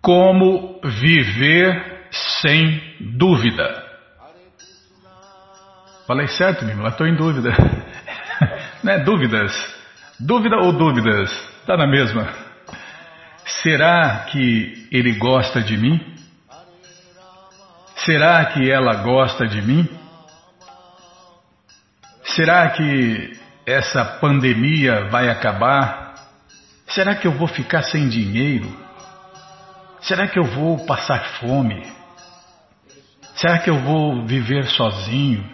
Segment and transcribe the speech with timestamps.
[0.00, 3.90] Como viver sem dúvida.
[6.06, 6.88] Falei certo, Bimala?
[6.88, 7.50] Estou em dúvida.
[8.82, 9.52] Não é dúvidas?
[10.18, 11.30] Dúvida ou dúvidas?
[11.60, 12.28] Está na mesma.
[13.44, 16.00] Será que ele gosta de mim?
[17.96, 19.88] Será que ela gosta de mim?
[22.24, 26.14] Será que essa pandemia vai acabar?
[26.86, 28.68] Será que eu vou ficar sem dinheiro?
[30.02, 31.86] Será que eu vou passar fome?
[33.34, 35.44] Será que eu vou viver sozinho?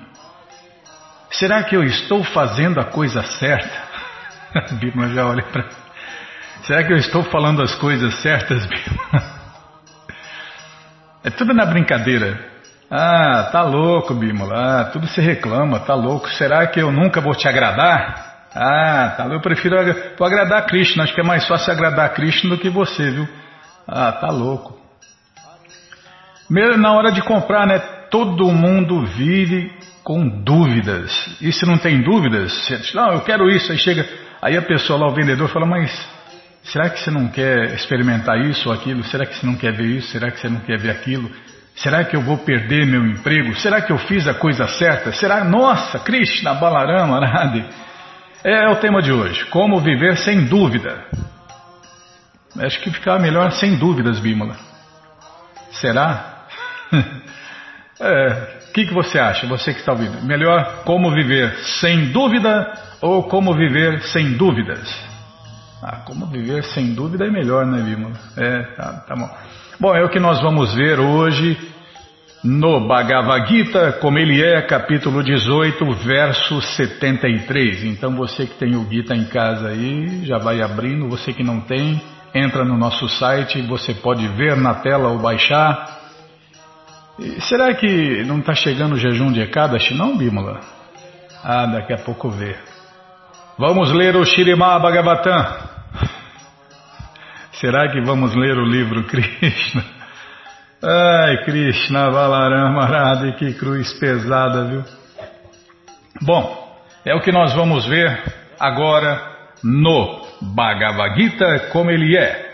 [1.31, 3.83] Será que eu estou fazendo a coisa certa?
[4.77, 5.69] Bima já olha para.
[6.63, 9.37] Será que eu estou falando as coisas certas, Bima?
[11.25, 12.39] É tudo na brincadeira.
[12.89, 14.55] Ah, tá louco, Bímola.
[14.55, 16.29] Ah, tudo se reclama, tá louco.
[16.31, 18.47] Será que eu nunca vou te agradar?
[18.55, 19.39] Ah, tá louco.
[19.39, 19.77] Eu prefiro
[20.21, 21.03] agradar a Krishna.
[21.03, 23.29] Acho que é mais fácil agradar a Krishna do que você, viu?
[23.87, 24.77] Ah, tá louco.
[26.49, 27.79] Mesmo na hora de comprar, né?
[28.11, 29.73] Todo mundo vive
[30.05, 31.13] com dúvidas.
[31.41, 33.73] E se não tem dúvidas, você diz, não, eu quero isso.
[33.73, 34.09] Aí chega,
[34.41, 36.17] aí a pessoa lá, o vendedor, fala, mas
[36.67, 39.05] Será que você não quer experimentar isso ou aquilo?
[39.05, 40.09] Será que você não quer ver isso?
[40.09, 41.31] Será que você não quer ver aquilo?
[41.77, 43.55] Será que eu vou perder meu emprego?
[43.57, 45.13] Será que eu fiz a coisa certa?
[45.13, 45.45] Será?
[45.45, 47.65] Nossa, Krishna, Balarama, Arade.
[48.43, 49.45] É, é o tema de hoje.
[49.47, 51.05] Como viver sem dúvida.
[52.59, 54.57] Acho que ficava melhor sem dúvidas, Bímola.
[55.73, 56.47] Será?
[58.01, 60.23] é, o que, que você acha, você que está ouvindo?
[60.23, 64.89] Melhor como viver sem dúvida ou como viver sem dúvidas?
[65.83, 68.15] Ah, como viver sem dúvida é melhor, né, Bímola?
[68.37, 69.31] É, tá, tá bom.
[69.79, 71.57] Bom, é o que nós vamos ver hoje
[72.43, 77.85] no Bhagavad Gita, como ele é, capítulo 18, verso 73.
[77.85, 81.09] Então você que tem o Gita em casa aí, já vai abrindo.
[81.09, 82.01] Você que não tem,
[82.37, 86.01] entra no nosso site, você pode ver na tela ou baixar.
[87.19, 90.61] E será que não está chegando o jejum de Ekadashi, não, Bímola?
[91.43, 92.57] Ah, daqui a pouco vê.
[93.59, 95.47] Vamos ler o Shirimá Bhagavatam.
[97.53, 99.83] Será que vamos ler o livro Krishna?
[100.83, 104.85] Ai, Krishna Balarama Radha, que cruz pesada, viu?
[106.21, 108.23] Bom, é o que nós vamos ver
[108.61, 109.23] agora
[109.65, 112.47] no Bhagavad Gita, como ele é.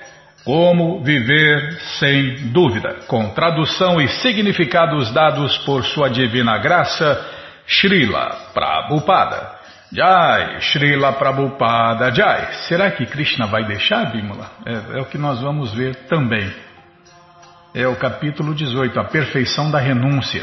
[0.45, 7.25] Como viver sem dúvida, com tradução e significados dados por sua divina graça,
[7.67, 9.63] Srila Prabhupada.
[9.93, 12.55] Jai, Srila Prabhupada Jai.
[12.67, 14.51] Será que Krishna vai deixar, Bimala?
[14.67, 16.53] É, é, o que nós vamos ver também.
[17.75, 20.43] É o capítulo 18, a perfeição da renúncia.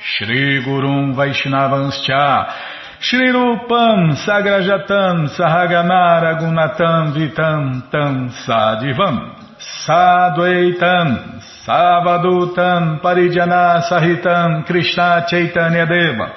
[0.00, 2.52] Shri Gurum Vaishnavanscha
[3.00, 9.34] Shri Rupam Sagrajatam Sahaganara Gunatam Vitam Tam Sadivam
[9.86, 16.32] Sadvaitam Savadutam Parijana Sahitam Krishna Chaitanya Deva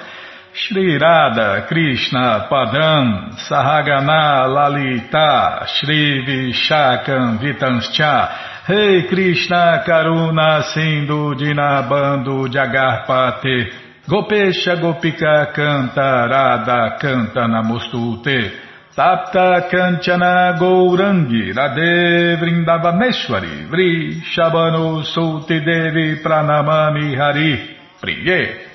[0.54, 13.80] Shri Radha Krishna Padam Sahagana Lalita Shri Vishakam Vitanscha hey Krishna Karuna Sindhu Dinabando Jagarpate.
[14.06, 18.52] Gopesha Gopika Canta Radha Canta Namostute.
[18.94, 27.76] Tapta Kanchana Gourangi Radhe Vrindavaneshwari Vri Shabano Sulti Devi Pranamami Hari.
[28.00, 28.71] Priye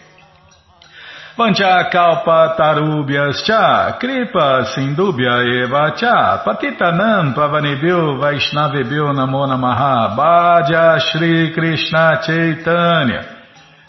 [1.38, 2.56] Vancha Kalpa
[3.46, 13.38] Cha Kripa Sindubhya Eva Cha Patitanam Pavanibhyo Vaishnavibhyo Namo Namaha Bhaja Shri Krishna Chaitanya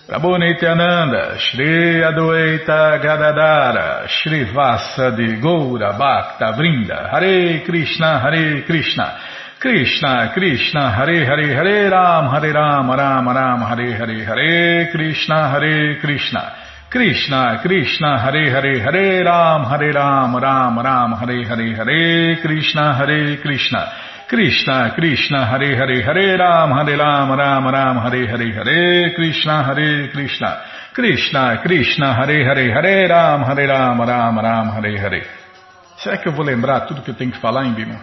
[0.07, 9.19] Prabhu Nityananda, Shri Adwaita Gadadara, Shri Vasa de Goura Bhakta Vrinda, Hare Krishna, Hare Krishna,
[9.59, 15.99] Krishna, Krishna, Hare Hare, Hare Ram, Hare Ram, Ram Ram, Hare Hare, Hare Krishna, Hare
[16.01, 22.95] Krishna, Krishna, Krishna, Hare Hare, Hare Ram, Hare Ram, Ram Ram, Hare Hare, Hare Krishna,
[22.95, 23.93] Hare Krishna,
[24.27, 30.09] Krishna, Krishna, Hare Hare, Hare Ram, Hare Ram, Ram Ram, Hare Hare, Hare Krishna, Hare
[30.09, 30.63] Krishna,
[30.95, 35.27] Krishna, Krishna, Hare Hare, Hare Ram, Hare Ram, Ram Ram, Hare Hare.
[35.99, 38.01] Será que eu vou lembrar tudo que eu tenho que falar em Bima?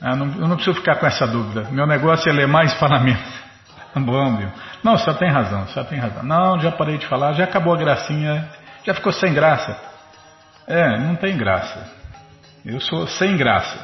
[0.00, 1.68] Eu não, eu não preciso ficar com essa dúvida.
[1.70, 3.39] Meu negócio é ler mais parlamento.
[3.94, 4.48] Bom, viu?
[4.84, 6.22] Não, só tem razão, só tem razão.
[6.22, 8.48] Não, já parei de falar, já acabou a gracinha,
[8.84, 9.76] já ficou sem graça.
[10.66, 11.90] É, não tem graça.
[12.64, 13.78] Eu sou sem graça.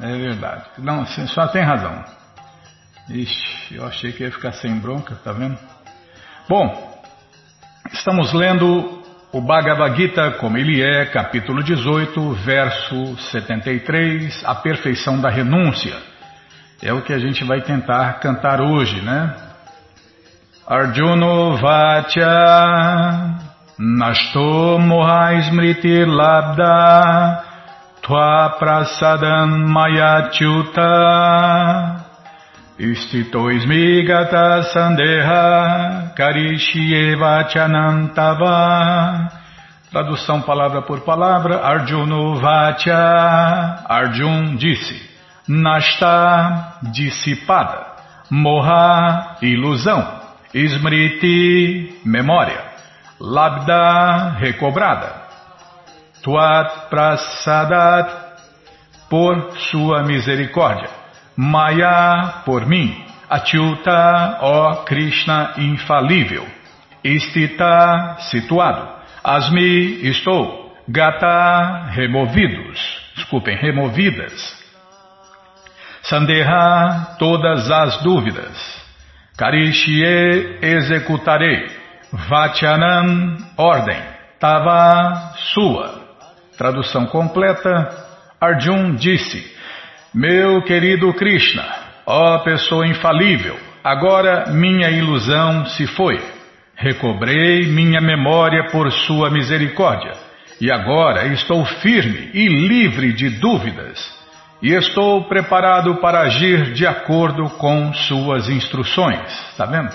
[0.00, 0.64] É verdade.
[0.78, 2.02] Não, só tem razão.
[3.10, 5.58] Ixi, eu achei que ia ficar sem bronca, tá vendo?
[6.48, 7.02] Bom,
[7.92, 15.28] estamos lendo o Bhagavad Gita como ele é, capítulo 18, verso 73, a perfeição da
[15.28, 16.13] renúncia.
[16.82, 19.34] É o que a gente vai tentar cantar hoje, né?
[20.66, 23.36] Arjuno Vacha
[23.78, 27.44] Nashto Moha Smriti Labda
[28.02, 30.86] Tva Prasadam Mayachyuta
[32.78, 39.28] Istito Ismigata Sandeha Karishieva Chanantava
[39.90, 45.13] Tradução palavra por palavra Arjuno Vacha Arjun disse
[45.48, 47.86] Nasta, dissipada.
[48.30, 50.20] Moha, ilusão.
[50.54, 52.58] Smriti, memória.
[53.20, 55.24] Labda, recobrada.
[56.22, 58.24] Tuat prasadat,
[59.10, 60.88] por sua misericórdia.
[61.36, 63.04] Maya, por mim.
[63.28, 66.46] Achyuta, ó Krishna infalível.
[67.02, 68.88] Istita, situado.
[69.22, 70.74] Asmi, estou.
[70.88, 72.78] Gata, removidos.
[73.16, 74.63] Desculpem, removidas.
[76.04, 78.84] Sandeha, todas as dúvidas.
[79.38, 81.66] Karishie, executarei.
[82.12, 83.96] Vachanam, ordem.
[84.38, 86.02] Tava, sua.
[86.58, 87.88] Tradução completa.
[88.38, 89.50] Arjun disse:
[90.14, 91.64] Meu querido Krishna,
[92.04, 96.22] ó pessoa infalível, agora minha ilusão se foi.
[96.76, 100.12] Recobrei minha memória por sua misericórdia.
[100.60, 104.23] E agora estou firme e livre de dúvidas
[104.62, 109.30] e estou preparado para agir de acordo com suas instruções.
[109.50, 109.90] Está vendo?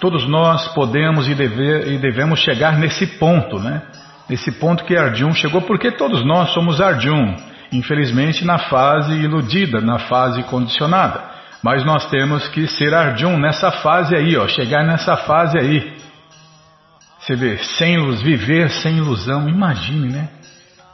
[0.00, 3.82] Todos nós podemos e, e, devemos chegar nesse ponto, né?
[4.28, 7.34] Nesse ponto que Arjun chegou, porque todos nós somos Arjun,
[7.72, 11.22] infelizmente na fase iludida, na fase condicionada.
[11.62, 15.96] Mas nós temos que ser Arjun nessa fase aí, ó, chegar nessa fase aí.
[17.18, 20.28] Você vê, sem luz, viver sem ilusão, imagine, né?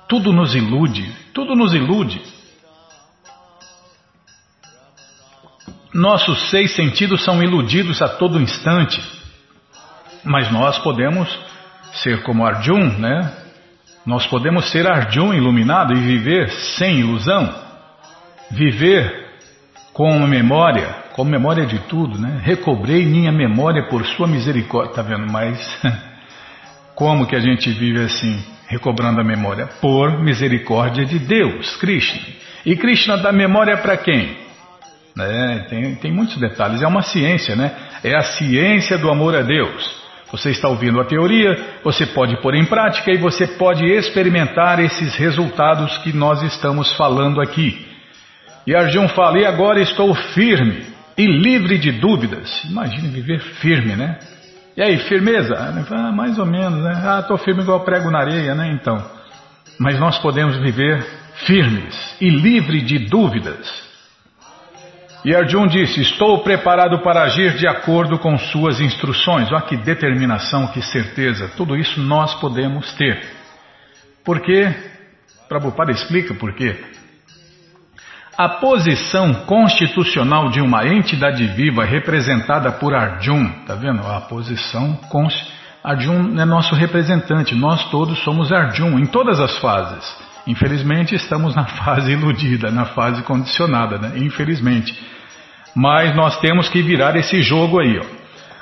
[0.08, 2.22] Tudo nos ilude, tudo nos ilude.
[5.92, 9.02] Nossos seis sentidos são iludidos a todo instante,
[10.22, 11.28] mas nós podemos
[11.94, 13.32] ser como Arjun, né?
[14.06, 17.52] Nós podemos ser Arjun iluminado e viver sem ilusão,
[18.50, 19.30] viver
[19.92, 22.40] com memória, com memória de tudo, né?
[22.42, 25.30] Recobrei minha memória por sua misericórdia, tá vendo?
[25.30, 25.58] Mas
[26.94, 29.66] como que a gente vive assim, recobrando a memória?
[29.80, 32.20] Por misericórdia de Deus, Krishna.
[32.64, 34.49] E Krishna dá memória para quem?
[35.18, 36.82] É, tem, tem muitos detalhes.
[36.82, 37.72] É uma ciência, né?
[38.02, 40.00] É a ciência do amor a Deus.
[40.30, 45.16] Você está ouvindo a teoria, você pode pôr em prática e você pode experimentar esses
[45.16, 47.86] resultados que nós estamos falando aqui.
[48.66, 50.86] E Arjun fala: e agora estou firme
[51.18, 52.62] e livre de dúvidas.
[52.64, 54.18] Imagine viver firme, né?
[54.76, 55.54] E aí, firmeza?
[55.90, 57.02] Ah, mais ou menos, né?
[57.04, 58.70] Ah, estou firme igual prego na areia, né?
[58.72, 59.04] Então.
[59.78, 61.04] Mas nós podemos viver
[61.46, 63.89] firmes e livre de dúvidas.
[65.24, 69.50] E Arjun disse: Estou preparado para agir de acordo com suas instruções.
[69.52, 71.50] Olha que determinação, que certeza.
[71.56, 73.22] Tudo isso nós podemos ter.
[74.24, 74.74] Por quê?
[75.48, 76.76] Prabhupada explica por quê.
[78.36, 84.00] A posição constitucional de uma entidade viva representada por Arjun, tá vendo?
[84.06, 84.98] A posição
[85.84, 90.29] Arjun é nosso representante, nós todos somos Arjun em todas as fases.
[90.50, 94.12] Infelizmente estamos na fase iludida, na fase condicionada, né?
[94.16, 94.92] Infelizmente.
[95.74, 97.98] Mas nós temos que virar esse jogo aí.
[97.98, 98.04] Ó.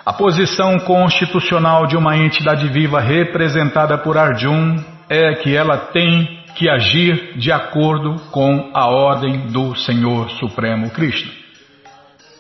[0.05, 4.77] A posição constitucional de uma entidade viva representada por Arjun
[5.09, 11.31] é que ela tem que agir de acordo com a ordem do Senhor Supremo Krishna.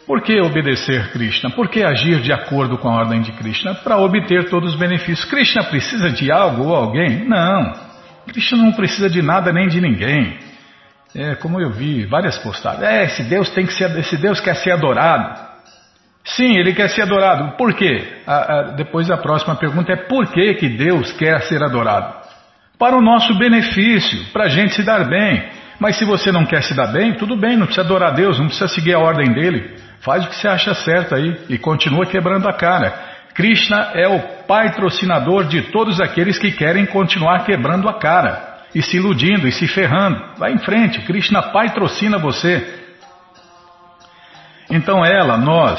[0.06, 1.50] Por que obedecer Krishna?
[1.50, 3.74] Por que agir de acordo com a ordem de Krishna?
[3.74, 5.28] Para obter todos os benefícios.
[5.28, 7.28] Krishna precisa de algo ou alguém?
[7.28, 7.87] Não.
[8.28, 10.38] Krishna não precisa de nada nem de ninguém.
[11.14, 12.82] É, como eu vi várias postagens.
[12.82, 15.48] É, esse Deus tem que ser, esse Deus quer ser adorado.
[16.24, 17.56] Sim, ele quer ser adorado.
[17.56, 18.20] Por quê?
[18.26, 22.14] A, a, depois a próxima pergunta é por que, que Deus quer ser adorado?
[22.78, 25.48] Para o nosso benefício, para a gente se dar bem.
[25.80, 28.46] Mas se você não quer se dar bem, tudo bem, não precisa adorar Deus, não
[28.46, 29.76] precisa seguir a ordem dele.
[30.00, 33.07] Faz o que você acha certo aí e continua quebrando a cara.
[33.38, 34.18] Krishna é o
[34.48, 39.68] patrocinador de todos aqueles que querem continuar quebrando a cara e se iludindo e se
[39.68, 40.20] ferrando.
[40.36, 42.66] Vai em frente, Krishna patrocina você.
[44.68, 45.78] Então ela, nós,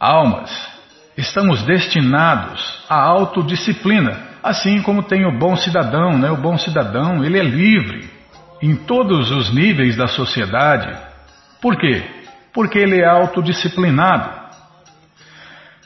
[0.00, 0.50] almas,
[1.18, 6.30] estamos destinados à autodisciplina, assim como tem o bom cidadão, né?
[6.30, 8.08] O bom cidadão, ele é livre
[8.62, 10.98] em todos os níveis da sociedade.
[11.60, 12.02] Por quê?
[12.54, 14.45] Porque ele é autodisciplinado.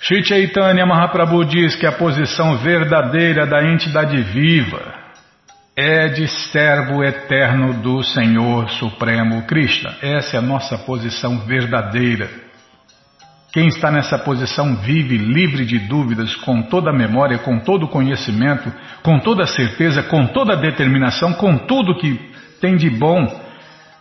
[0.02, 4.94] Shri Chaitanya Mahaprabhu diz que a posição verdadeira da entidade viva
[5.76, 9.94] é de servo eterno do Senhor Supremo Krishna.
[10.00, 12.30] Essa é a nossa posição verdadeira.
[13.52, 17.88] Quem está nessa posição vive livre de dúvidas, com toda a memória, com todo o
[17.88, 22.18] conhecimento, com toda a certeza, com toda a determinação, com tudo que
[22.58, 23.26] tem de bom,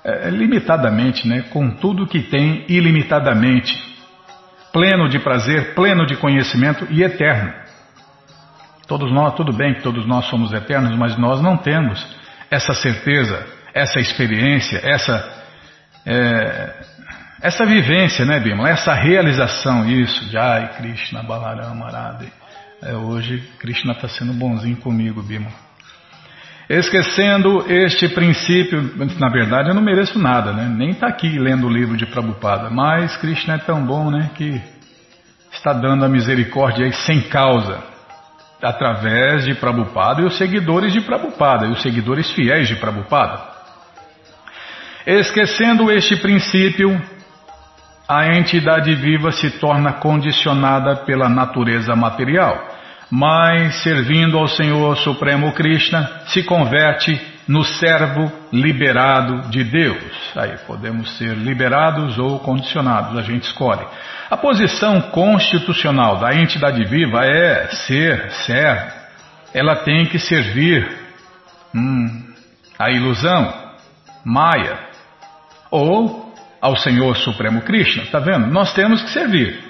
[0.05, 1.41] é, limitadamente, né?
[1.49, 3.88] com tudo que tem ilimitadamente,
[4.71, 7.53] pleno de prazer, pleno de conhecimento e eterno.
[8.87, 12.05] Todos nós, tudo bem que todos nós somos eternos, mas nós não temos
[12.49, 15.39] essa certeza, essa experiência, essa
[16.05, 16.73] é,
[17.41, 18.69] essa vivência, né, Bima?
[18.69, 22.31] Essa realização, isso, de ai, Krishna, Balarama, Arade.
[22.81, 25.49] É, hoje Krishna está sendo bonzinho comigo, Bima.
[26.69, 30.71] Esquecendo este princípio, na verdade eu não mereço nada, né?
[30.71, 34.61] Nem está aqui lendo o livro de Prabhupada, mas Krishna é tão bom, né, que
[35.51, 37.83] está dando a misericórdia aí sem causa
[38.61, 43.41] através de Prabhupada e os seguidores de Prabhupada e os seguidores fiéis de Prabhupada.
[45.07, 47.01] Esquecendo este princípio,
[48.07, 52.78] a entidade viva se torna condicionada pela natureza material,
[53.11, 60.03] mas servindo ao Senhor Supremo Krishna, se converte no servo liberado de Deus.
[60.35, 63.85] Aí podemos ser liberados ou condicionados, a gente escolhe.
[64.29, 68.91] A posição constitucional da entidade viva é ser servo.
[69.51, 70.87] Ela tem que servir
[71.73, 72.31] hum,
[72.77, 73.51] a ilusão,
[74.23, 74.77] Maya,
[75.71, 78.03] ou ao Senhor Supremo Krishna.
[78.03, 78.45] Está vendo?
[78.47, 79.68] Nós temos que servir.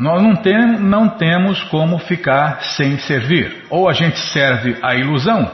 [0.00, 3.64] Nós não, tem, não temos como ficar sem servir.
[3.68, 5.52] Ou a gente serve a ilusão,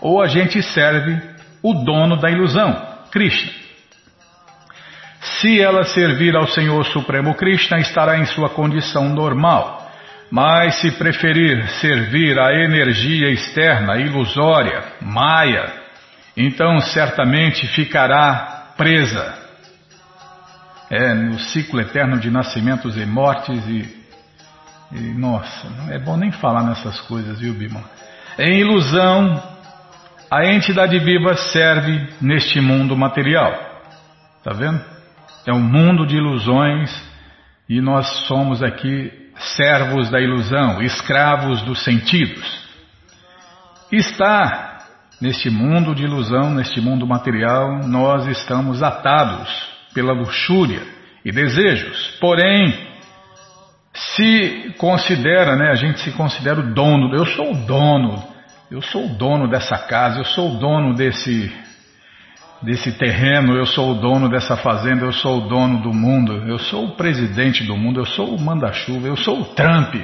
[0.00, 1.22] ou a gente serve
[1.62, 2.76] o dono da ilusão,
[3.12, 3.52] Krishna.
[5.20, 9.88] Se ela servir ao Senhor Supremo Krishna, estará em sua condição normal.
[10.28, 15.72] Mas se preferir servir à energia externa, ilusória, Maya,
[16.36, 19.43] então certamente ficará presa
[20.94, 24.06] é, no ciclo eterno de nascimentos e mortes e,
[24.92, 27.82] e nossa, não é bom nem falar nessas coisas, viu, Bima?
[28.38, 29.42] Em ilusão,
[30.30, 33.52] a entidade viva serve neste mundo material.
[34.44, 34.80] Tá vendo?
[35.44, 36.90] É um mundo de ilusões
[37.68, 39.12] e nós somos aqui
[39.56, 42.64] servos da ilusão, escravos dos sentidos.
[43.90, 44.78] Está
[45.20, 50.82] neste mundo de ilusão, neste mundo material, nós estamos atados pela luxúria
[51.24, 52.16] e desejos.
[52.20, 52.74] Porém,
[53.94, 58.22] se considera, né, a gente se considera o dono, eu sou o dono,
[58.70, 61.64] eu sou o dono dessa casa, eu sou o dono desse
[62.62, 66.58] desse terreno, eu sou o dono dessa fazenda, eu sou o dono do mundo, eu
[66.58, 69.94] sou o presidente do mundo, eu sou o manda-chuva, eu sou o Trump.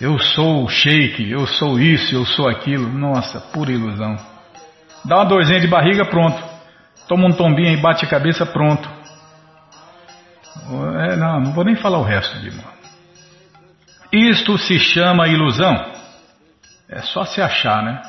[0.00, 2.88] eu sou o sheik, eu sou isso, eu sou aquilo.
[2.88, 4.16] Nossa, pura ilusão.
[5.04, 6.51] Dá uma dorzinha de barriga, pronto.
[7.12, 8.88] Toma um tombinho e bate a cabeça, pronto.
[10.98, 12.64] É, não, não vou nem falar o resto, Dima.
[14.10, 15.92] Isto se chama ilusão.
[16.88, 18.00] É só se achar, né?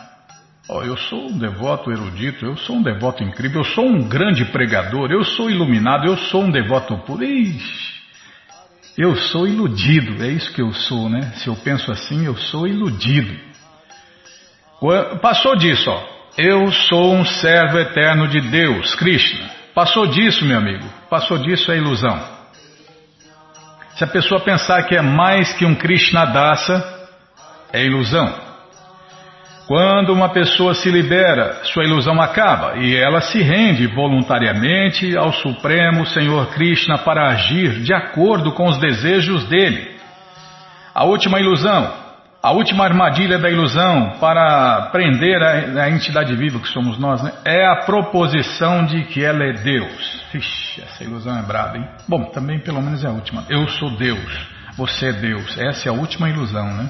[0.69, 4.45] Oh, eu sou um devoto erudito, eu sou um devoto incrível, eu sou um grande
[4.45, 7.25] pregador, eu sou iluminado, eu sou um devoto puro.
[7.25, 8.03] Ixi,
[8.97, 11.33] eu sou iludido, é isso que eu sou, né?
[11.35, 13.37] Se eu penso assim, eu sou iludido.
[15.21, 16.22] Passou disso, ó.
[16.37, 19.51] Eu sou um servo eterno de Deus, Krishna.
[19.75, 20.83] Passou disso, meu amigo.
[21.07, 22.19] Passou disso é ilusão.
[23.95, 26.83] Se a pessoa pensar que é mais que um Krishna Dasa,
[27.71, 28.33] é ilusão.
[29.67, 36.03] Quando uma pessoa se libera, sua ilusão acaba e ela se rende voluntariamente ao Supremo
[36.07, 39.99] Senhor Krishna para agir de acordo com os desejos dele.
[40.95, 42.02] A última ilusão,
[42.43, 47.31] a última armadilha da ilusão para prender a, a entidade viva que somos nós, né,
[47.45, 50.25] é a proposição de que ela é Deus.
[50.33, 51.87] Ixi, essa ilusão é braba, hein?
[52.05, 53.45] Bom, também pelo menos é a última.
[53.49, 55.57] Eu sou Deus, você é Deus.
[55.57, 56.89] Essa é a última ilusão, né?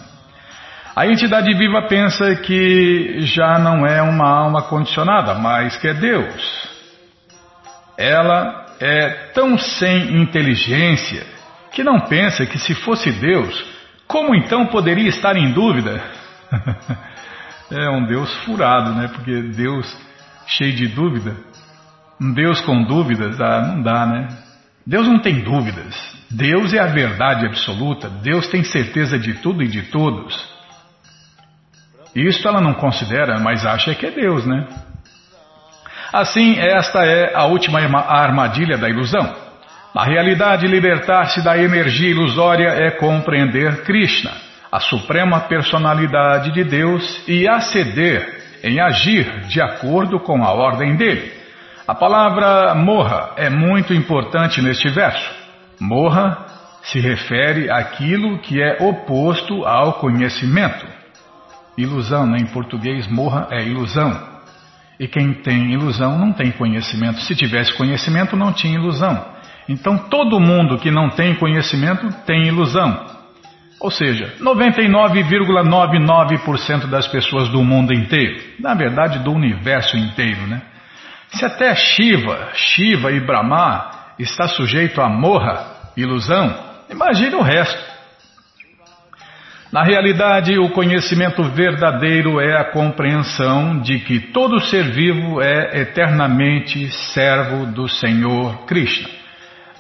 [0.96, 6.68] A entidade viva pensa que já não é uma alma condicionada, mas que é Deus.
[7.96, 11.24] Ela é tão sem inteligência
[11.72, 16.02] que não pensa que se fosse Deus, como então poderia estar em dúvida?
[17.72, 19.08] é um Deus furado, né?
[19.08, 19.98] Porque Deus
[20.46, 21.36] cheio de dúvida,
[22.22, 24.28] um Deus com dúvidas, ah, não dá, né?
[24.86, 25.96] Deus não tem dúvidas.
[26.30, 28.10] Deus é a verdade absoluta.
[28.10, 30.52] Deus tem certeza de tudo e de todos.
[32.16, 34.68] Isto ela não considera, mas acha que é Deus, né?
[36.12, 39.43] Assim, esta é a última armadilha da ilusão.
[39.94, 44.32] Na realidade, libertar-se da energia ilusória é compreender Krishna,
[44.72, 51.32] a suprema personalidade de Deus, e aceder em agir de acordo com a ordem dele.
[51.88, 55.32] A palavra morra é muito importante neste verso.
[55.80, 56.44] Morra
[56.82, 60.88] se refere àquilo que é oposto ao conhecimento.
[61.78, 64.34] Ilusão, em português, morra é ilusão.
[65.00, 67.20] E quem tem ilusão não tem conhecimento.
[67.22, 69.33] Se tivesse conhecimento, não tinha ilusão.
[69.68, 73.12] Então todo mundo que não tem conhecimento tem ilusão.
[73.80, 80.62] Ou seja, 99,99% das pessoas do mundo inteiro, na verdade do universo inteiro, né?
[81.28, 85.66] Se até Shiva, Shiva e Brahma está sujeito a morra,
[85.98, 86.56] ilusão,
[86.90, 87.92] imagine o resto.
[89.72, 96.90] Na realidade, o conhecimento verdadeiro é a compreensão de que todo ser vivo é eternamente
[96.92, 99.23] servo do Senhor Krishna.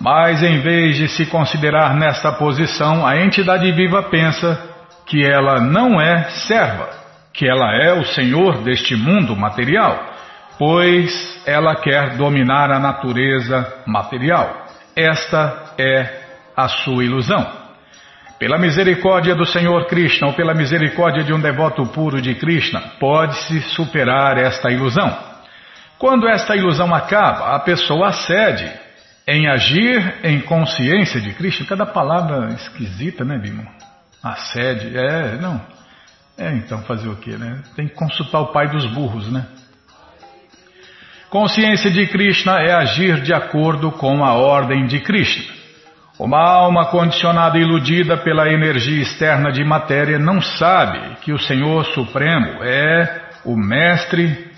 [0.04, 4.62] Mas em vez de se considerar nesta posição, a entidade viva pensa
[5.06, 6.90] que ela não é serva,
[7.34, 9.98] que ela é o senhor deste mundo material,
[10.60, 14.66] pois ela quer dominar a natureza material.
[14.94, 16.22] Esta é
[16.54, 17.48] a sua ilusão.
[18.38, 23.62] Pela misericórdia do Senhor Krishna ou pela misericórdia de um devoto puro de Krishna, pode-se
[23.70, 25.18] superar esta ilusão.
[25.98, 28.83] Quando esta ilusão acaba, a pessoa cede
[29.28, 31.66] em agir em consciência de Krishna.
[31.66, 33.66] Cada palavra esquisita, né, Bimo?
[34.22, 35.62] Acede, é, não.
[36.38, 37.62] É, então fazer o quê, né?
[37.76, 39.46] Tem que consultar o pai dos burros, né?
[41.30, 45.54] Consciência de Krishna é agir de acordo com a ordem de Krishna.
[46.20, 51.86] Uma alma condicionada e iludida pela energia externa de matéria não sabe que o Senhor
[51.88, 54.53] Supremo é o Mestre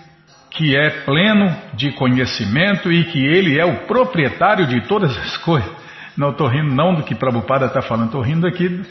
[0.56, 5.70] que é pleno de conhecimento e que Ele é o proprietário de todas as coisas.
[6.18, 8.82] Não estou rindo não do que Prabhupada está falando, estou rindo aqui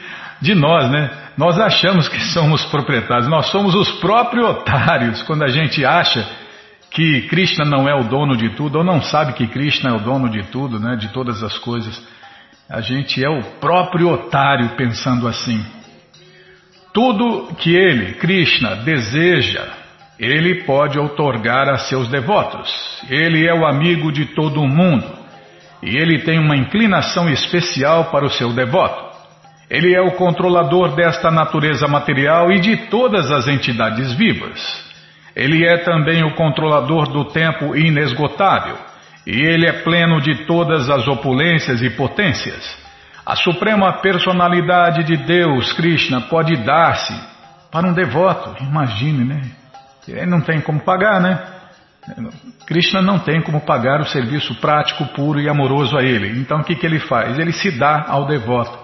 [0.42, 1.10] de nós, né?
[1.38, 6.26] Nós achamos que somos proprietários, nós somos os próprios otários quando a gente acha
[6.90, 10.00] que Krishna não é o dono de tudo ou não sabe que Krishna é o
[10.00, 10.96] dono de tudo, né?
[10.96, 12.06] De todas as coisas.
[12.68, 15.64] A gente é o próprio otário pensando assim.
[16.92, 19.66] Tudo que ele, Krishna, deseja,
[20.18, 22.70] ele pode outorgar a seus devotos.
[23.08, 25.06] Ele é o amigo de todo mundo
[25.82, 29.14] e ele tem uma inclinação especial para o seu devoto.
[29.68, 34.84] Ele é o controlador desta natureza material e de todas as entidades vivas.
[35.34, 38.76] Ele é também o controlador do tempo inesgotável
[39.26, 42.78] e ele é pleno de todas as opulências e potências.
[43.26, 47.14] A suprema personalidade de Deus, Krishna, pode dar-se
[47.72, 48.54] para um devoto.
[48.62, 49.63] Imagine, né?
[50.06, 51.38] Ele não tem como pagar, né?
[52.66, 56.38] Krishna não tem como pagar o serviço prático, puro e amoroso a ele.
[56.38, 57.38] Então o que, que ele faz?
[57.38, 58.78] Ele se dá ao devoto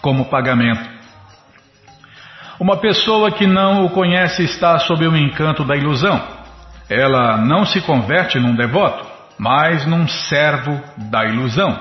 [0.00, 0.90] como pagamento.
[2.58, 6.22] Uma pessoa que não o conhece está sob o encanto da ilusão.
[6.88, 10.80] Ela não se converte num devoto mas num servo
[11.10, 11.76] da ilusão.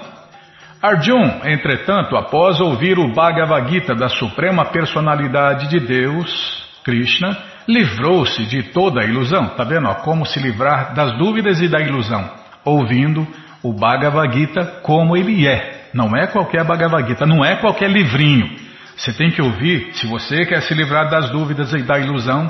[0.81, 8.63] Arjun, entretanto, após ouvir o Bhagavad Gita da Suprema Personalidade de Deus, Krishna, livrou-se de
[8.63, 9.45] toda a ilusão.
[9.45, 9.87] Está vendo?
[10.03, 12.29] Como se livrar das dúvidas e da ilusão.
[12.63, 13.27] Ouvindo
[13.63, 15.89] o Bhagavad Gita como ele é.
[15.93, 18.49] Não é qualquer Bhagavad Gita, não é qualquer livrinho.
[18.95, 22.49] Você tem que ouvir, se você quer se livrar das dúvidas e da ilusão,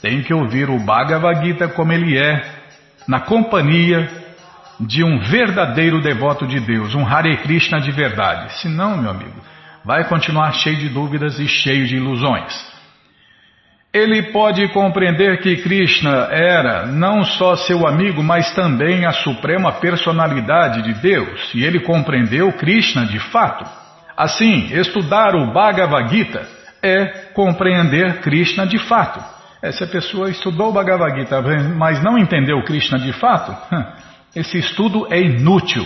[0.00, 2.42] tem que ouvir o Bhagavad Gita como ele é,
[3.08, 4.08] na companhia
[4.78, 8.52] de um verdadeiro devoto de Deus, um Hare Krishna de verdade.
[8.60, 9.40] Se não, meu amigo,
[9.84, 12.69] vai continuar cheio de dúvidas e cheio de ilusões.
[13.92, 20.82] Ele pode compreender que Krishna era não só seu amigo, mas também a suprema personalidade
[20.82, 23.64] de Deus, e ele compreendeu Krishna de fato.
[24.16, 26.46] Assim, estudar o Bhagavad Gita
[26.80, 29.20] é compreender Krishna de fato.
[29.60, 31.42] Essa pessoa estudou o Bhagavad Gita,
[31.76, 33.56] mas não entendeu Krishna de fato,
[34.36, 35.84] esse estudo é inútil,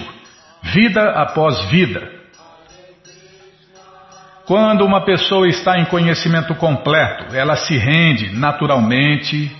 [0.62, 2.23] vida após vida.
[4.46, 9.50] Quando uma pessoa está em conhecimento completo, ela se rende naturalmente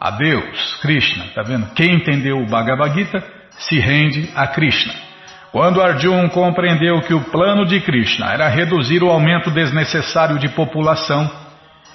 [0.00, 1.66] a Deus, Krishna, tá vendo?
[1.74, 3.22] Quem entendeu o Bhagavad Gita
[3.58, 4.94] se rende a Krishna.
[5.50, 11.28] Quando Arjun compreendeu que o plano de Krishna era reduzir o aumento desnecessário de população,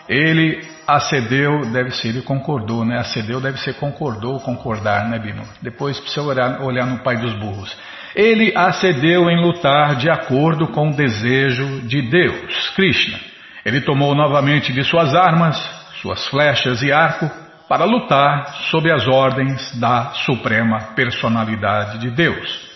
[0.10, 2.98] ele acedeu, deve ser, ele concordou, né?
[2.98, 5.44] Acedeu deve ser concordou, concordar, né, Bino?
[5.62, 7.76] Depois precisa olhar, olhar no pai dos burros.
[8.16, 13.20] Ele acedeu em lutar de acordo com o desejo de Deus, Krishna.
[13.66, 15.58] Ele tomou novamente de suas armas,
[16.02, 17.30] suas flechas e arco,
[17.68, 22.72] para lutar sob as ordens da Suprema Personalidade de Deus.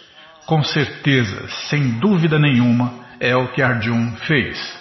[0.46, 4.77] Com certeza, sem dúvida nenhuma, é o que Arjun fez.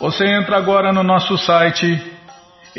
[0.02, 2.17] Você entra agora no nosso site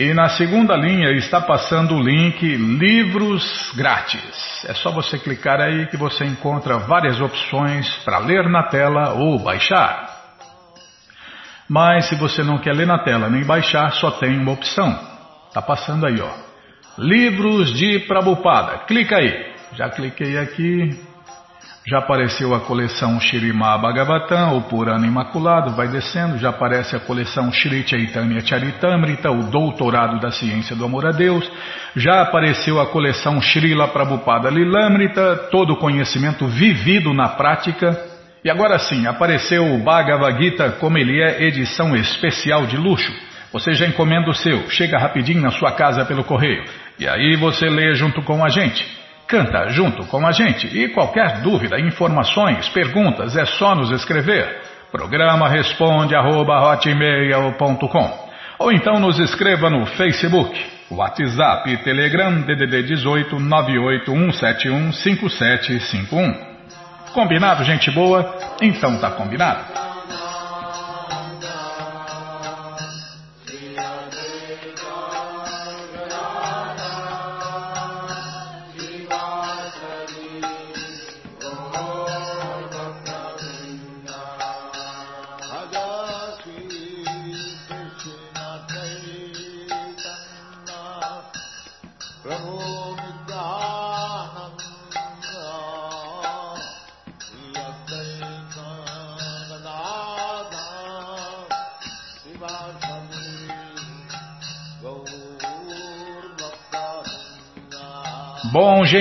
[0.00, 4.64] e na segunda linha está passando o link Livros Grátis.
[4.68, 9.40] É só você clicar aí que você encontra várias opções para ler na tela ou
[9.40, 10.08] baixar.
[11.68, 14.88] Mas se você não quer ler na tela nem baixar, só tem uma opção.
[15.48, 16.32] Está passando aí, ó.
[16.96, 18.84] Livros de Prabupada.
[18.86, 19.52] Clica aí.
[19.72, 21.07] Já cliquei aqui.
[21.88, 27.50] Já apareceu a coleção Shirimá Bhagavatam, o Purana Imaculado, vai descendo, já aparece a coleção
[27.50, 31.50] Shri Chaitanya Charitamrita, o Doutorado da Ciência do Amor a Deus,
[31.96, 37.98] já apareceu a coleção Srila Prabhupada Lilamrita, todo o conhecimento vivido na prática,
[38.44, 43.10] e agora sim, apareceu o Bhagavad Gita como ele é, edição especial de luxo.
[43.50, 46.64] Você já encomenda o seu, chega rapidinho na sua casa pelo correio,
[46.98, 49.07] e aí você lê junto com a gente.
[49.28, 54.62] Canta junto com a gente e qualquer dúvida, informações, perguntas é só nos escrever.
[54.90, 56.78] Programa responde arroba,
[58.58, 60.58] ou então nos escreva no Facebook,
[60.90, 66.34] WhatsApp e Telegram DDD 18 981715751.
[67.12, 68.34] Combinado, gente boa?
[68.62, 69.87] Então tá combinado.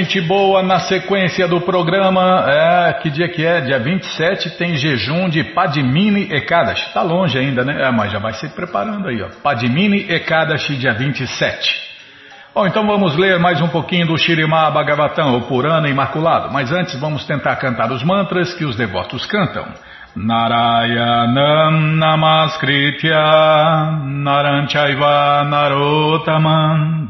[0.07, 3.59] Gente boa, na sequência do programa, é, que dia que é?
[3.59, 6.93] Dia 27 tem jejum de Padmini Ekadashi.
[6.93, 7.83] Tá longe ainda, né?
[7.83, 9.27] É, mas já vai se preparando aí, ó.
[9.43, 11.87] Padmini Ekadashi, dia 27.
[12.55, 16.53] Bom, então vamos ler mais um pouquinho do Shirimá Bhagavatam, o Purana Imaculado.
[16.53, 19.65] Mas antes vamos tentar cantar os mantras que os devotos cantam.
[20.15, 23.19] Narayanam Namaskritya
[24.05, 27.09] Naranchaiva Narotaman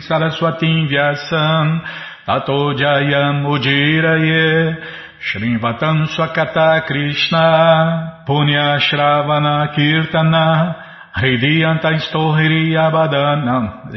[0.00, 1.80] Saraswatim Vyasam
[2.26, 4.76] Tato Jayam Ujiraye
[5.20, 10.74] Shrivatam Swakata Krishna Punya Shravana Kirtana
[11.14, 13.92] Hridiyanta Istohiri Abadanam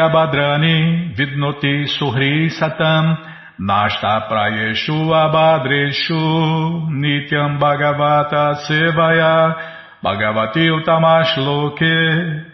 [0.00, 3.16] Abadrani Vidnoti Suhri Satam
[3.58, 6.20] Nasta prayeshu abadreshu
[6.90, 11.94] nityam bhagavata sevaya bhagavati utamashloke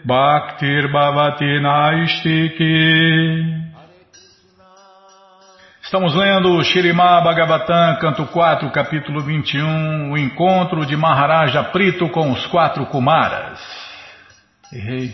[0.05, 2.73] bhaktir bhavati naistiki
[5.93, 12.47] Estamos lendo Shirimá Bhagavatam, canto 4, capítulo 21, o encontro de Maharaja Prito com os
[12.47, 13.59] quatro Kumaras.
[14.71, 15.13] Errei.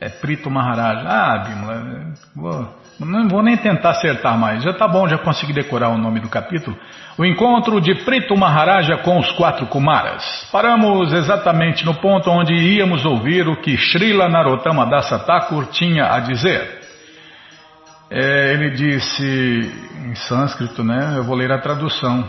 [0.00, 1.06] É Prito Maharaja.
[1.06, 4.62] Ah, Bimala, vou não vou nem tentar acertar mais.
[4.62, 6.76] Já está bom, já consegui decorar o nome do capítulo.
[7.18, 10.48] O encontro de Preto Maharaja com os quatro Kumaras.
[10.52, 16.20] Paramos exatamente no ponto onde íamos ouvir o que Srila Narottama Dasa Thakur tinha a
[16.20, 16.80] dizer.
[18.10, 19.72] É, ele disse
[20.06, 21.14] em sânscrito, né?
[21.16, 22.28] Eu vou ler a tradução.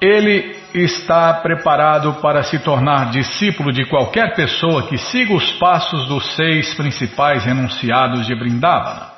[0.00, 6.36] Ele está preparado para se tornar discípulo de qualquer pessoa que siga os passos dos
[6.36, 9.15] seis principais renunciados de Vrindavana.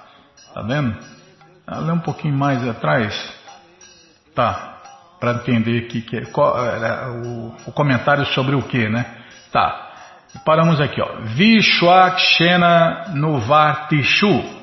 [0.58, 0.92] Tá vendo?
[1.64, 3.14] Ah, lê um pouquinho mais atrás.
[4.34, 4.80] Tá.
[5.20, 6.56] Para entender que, que qual,
[7.24, 9.06] o, o, comentário sobre o que, né?
[9.52, 9.92] Tá.
[10.44, 11.20] Paramos aqui, ó.
[11.26, 14.58] Vishwakshena Nuvartishu.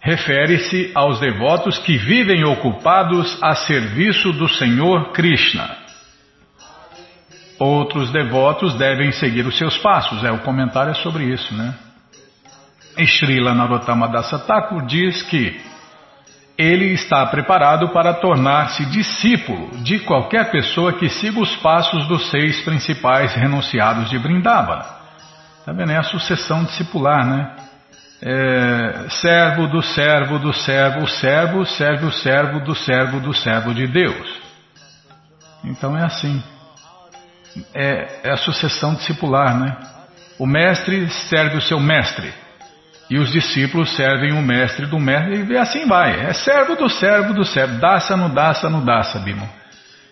[0.00, 5.70] Refere-se aos devotos que vivem ocupados a serviço do Senhor Krishna.
[7.60, 10.24] Outros devotos devem seguir os seus passos.
[10.24, 11.78] É, o comentário é sobre isso, né?
[13.06, 15.60] Srila Narottama Dasa Thakur diz que
[16.60, 22.60] ele está preparado para tornar-se discípulo de qualquer pessoa que siga os passos dos seis
[22.62, 24.84] principais renunciados de Brindavana.
[25.58, 25.90] Está vendo?
[25.90, 27.56] É a sucessão discipular, né?
[28.22, 33.86] É, servo do servo do servo, servo serve o servo do servo do servo de
[33.86, 34.40] Deus.
[35.64, 36.42] Então é assim.
[37.74, 39.76] É, é a sucessão discipular, né?
[40.38, 42.32] O mestre serve o seu mestre.
[43.10, 46.26] E os discípulos servem o mestre do mestre e assim vai.
[46.26, 47.80] É servo do servo do servo.
[47.80, 49.48] Dasa no dasa no dasa, Bimo.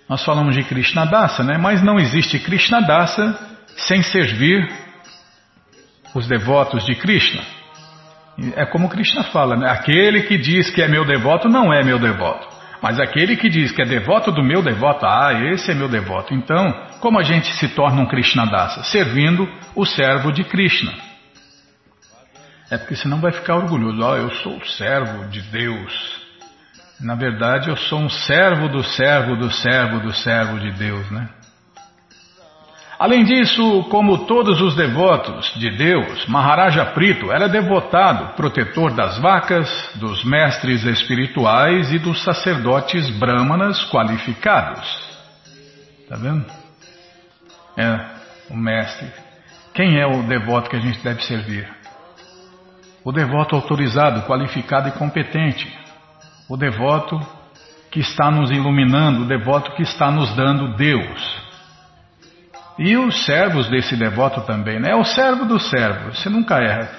[0.09, 1.59] Nós falamos de Krishna Dasa, né?
[1.59, 3.39] Mas não existe Krishna Dasa
[3.77, 4.67] sem servir
[6.15, 7.43] os devotos de Krishna.
[8.57, 9.71] É como Krishna fala, né?
[9.71, 12.49] Aquele que diz que é meu devoto não é meu devoto.
[12.81, 16.33] Mas aquele que diz que é devoto do meu devoto, ah, esse é meu devoto.
[16.33, 16.65] Então,
[17.01, 18.83] como a gente se torna um Krishna Dasa?
[18.85, 21.08] Servindo o servo de Krishna.
[22.71, 24.03] É porque senão vai ficar orgulhoso.
[24.03, 26.19] Ó, oh, eu sou o servo de Deus.
[27.01, 31.29] Na verdade, eu sou um servo do servo do servo do servo de Deus, né?
[32.99, 39.71] Além disso, como todos os devotos de Deus, Maharaja Prito era devotado, protetor das vacas,
[39.95, 44.85] dos mestres espirituais e dos sacerdotes brahmanas qualificados.
[46.09, 46.45] Tá vendo?
[47.77, 48.05] É,
[48.51, 49.07] o mestre.
[49.73, 51.78] Quem é o devoto que a gente deve servir?
[53.09, 55.67] O devoto autorizado, qualificado e competente.
[56.47, 57.19] O devoto
[57.91, 61.43] que está nos iluminando, o devoto que está nos dando Deus.
[62.79, 64.91] E os servos desse devoto também, né?
[64.91, 66.91] É o servo do servo, você nunca erra.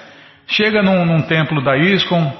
[0.48, 2.32] Chega num, num templo da ISKCON,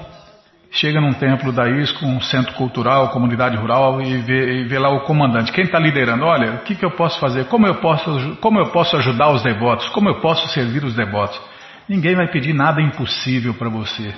[0.69, 4.89] chega num templo da ISKCON, um centro cultural, comunidade rural, e vê, e vê lá
[4.89, 5.49] o comandante.
[5.53, 6.25] Quem está liderando?
[6.25, 7.45] Olha, o que, que eu posso fazer?
[7.45, 9.87] Como eu posso, como eu posso ajudar os devotos?
[9.91, 11.50] Como eu posso servir os devotos?
[11.87, 14.13] Ninguém vai pedir nada impossível para você.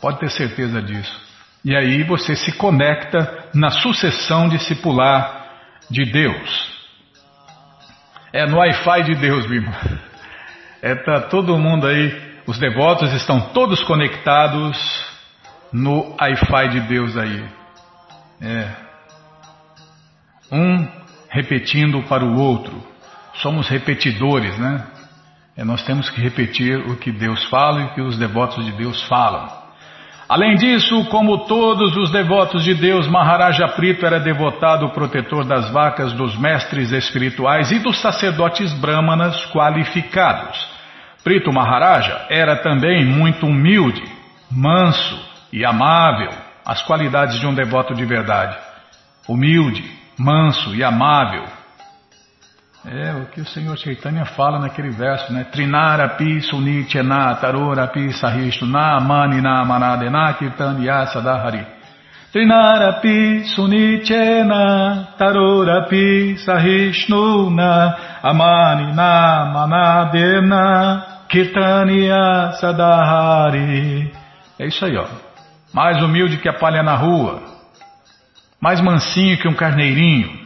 [0.00, 1.28] Pode ter certeza disso.
[1.64, 5.46] E aí você se conecta na sucessão discipular
[5.90, 6.78] de Deus.
[8.32, 9.74] É no Wi-Fi de Deus, meu irmão.
[10.80, 14.78] É, tá todo mundo aí, os devotos estão todos conectados
[15.72, 17.44] no Wi-Fi de Deus aí.
[18.40, 18.70] É.
[20.52, 20.86] Um
[21.28, 22.86] repetindo para o outro.
[23.34, 24.86] Somos repetidores, né?
[25.58, 28.70] É, nós temos que repetir o que Deus fala e o que os devotos de
[28.70, 29.48] Deus falam.
[30.28, 36.12] Além disso, como todos os devotos de Deus, Maharaja Prito era devotado protetor das vacas,
[36.12, 40.64] dos mestres espirituais e dos sacerdotes brahmanas qualificados.
[41.24, 44.04] Prito Maharaja era também muito humilde,
[44.48, 45.18] manso
[45.52, 46.30] e amável,
[46.64, 48.56] as qualidades de um devoto de verdade.
[49.26, 49.82] Humilde,
[50.16, 51.57] manso e amável,
[52.86, 55.44] é o que o Senhor Chaitanya fala naquele verso, né?
[55.44, 61.66] Trinarapi sunityana tarorapi sahishtu na mani na manadena kirtanya sadahari.
[62.32, 74.12] Trinarapi sunityena tarorapi sahishnu na amani na manadena kirtanya sadahari.
[74.58, 75.06] É isso aí, ó.
[75.74, 77.42] Mais humilde que a palha na rua.
[78.60, 80.37] Mais mansinho que um carneirinho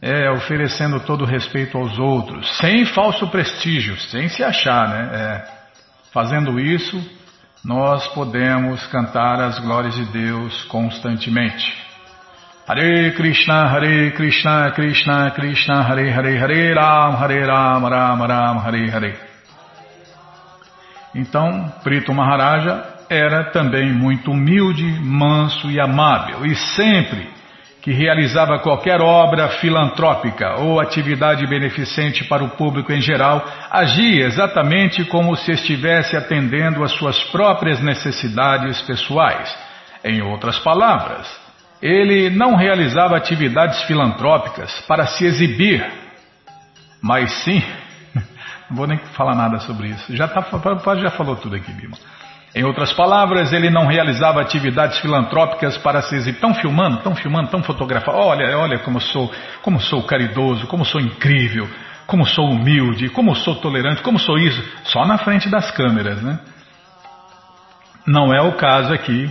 [0.00, 5.10] é, oferecendo todo respeito aos outros, sem falso prestígio, sem se achar, né?
[5.12, 5.44] É,
[6.12, 7.00] fazendo isso,
[7.64, 11.74] nós podemos cantar as glórias de Deus constantemente.
[12.66, 18.90] Hare Krishna, Hare Krishna, Krishna Krishna, Hare Hare, Hare Ram, Hare Ram, Ram Ram, Hare
[18.90, 19.18] Hare.
[21.14, 27.37] Então, Prito Maharaja era também muito humilde, manso e amável, e sempre
[27.88, 35.06] que realizava qualquer obra filantrópica ou atividade beneficente para o público em geral, agia exatamente
[35.06, 39.56] como se estivesse atendendo às suas próprias necessidades pessoais.
[40.04, 41.26] Em outras palavras,
[41.80, 45.82] ele não realizava atividades filantrópicas para se exibir,
[47.02, 47.62] mas sim.
[48.68, 50.14] Não vou nem falar nada sobre isso.
[50.14, 50.44] Já, tá,
[50.96, 51.96] já falou tudo aqui, Bima.
[52.54, 56.36] Em outras palavras, ele não realizava atividades filantrópicas para se exibir.
[56.36, 58.18] Estão filmando, estão filmando, estão fotografando.
[58.18, 59.30] Olha, olha como sou,
[59.62, 61.68] como sou caridoso, como sou incrível,
[62.06, 64.62] como sou humilde, como sou tolerante, como sou isso.
[64.84, 66.38] Só na frente das câmeras, né?
[68.06, 69.30] Não é o caso aqui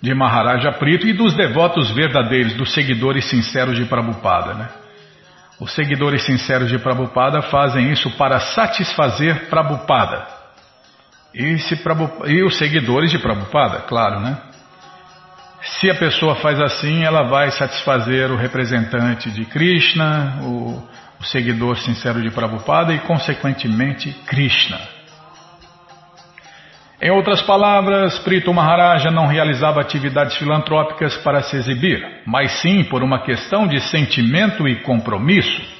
[0.00, 4.68] de Maharaja Prito e dos devotos verdadeiros, dos seguidores sinceros de Prabhupada, né?
[5.60, 10.39] Os seguidores sinceros de Prabhupada fazem isso para satisfazer Prabhupada.
[11.34, 11.56] E,
[12.26, 14.36] e os seguidores de Prabhupada, claro, né?
[15.62, 20.82] Se a pessoa faz assim, ela vai satisfazer o representante de Krishna, o,
[21.20, 24.80] o seguidor sincero de Prabhupada e, consequentemente, Krishna.
[27.02, 33.02] Em outras palavras, Prito Maharaja não realizava atividades filantrópicas para se exibir, mas sim por
[33.02, 35.79] uma questão de sentimento e compromisso.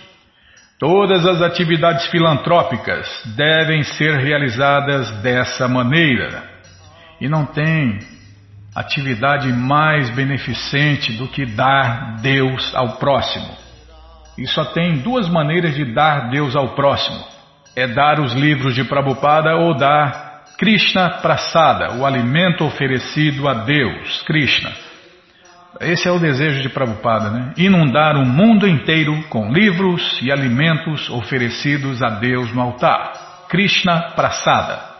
[0.80, 6.42] Todas as atividades filantrópicas devem ser realizadas dessa maneira.
[7.20, 7.98] E não tem
[8.74, 13.54] atividade mais beneficente do que dar Deus ao próximo.
[14.38, 17.26] E só tem duas maneiras de dar Deus ao próximo:
[17.76, 24.22] é dar os livros de Prabhupada ou dar Krishna Prasada, o alimento oferecido a Deus,
[24.22, 24.72] Krishna.
[25.78, 27.52] Esse é o desejo de Prabhupada, né?
[27.56, 33.46] Inundar o mundo inteiro com livros e alimentos oferecidos a Deus no altar.
[33.48, 34.90] Krishna Prasada.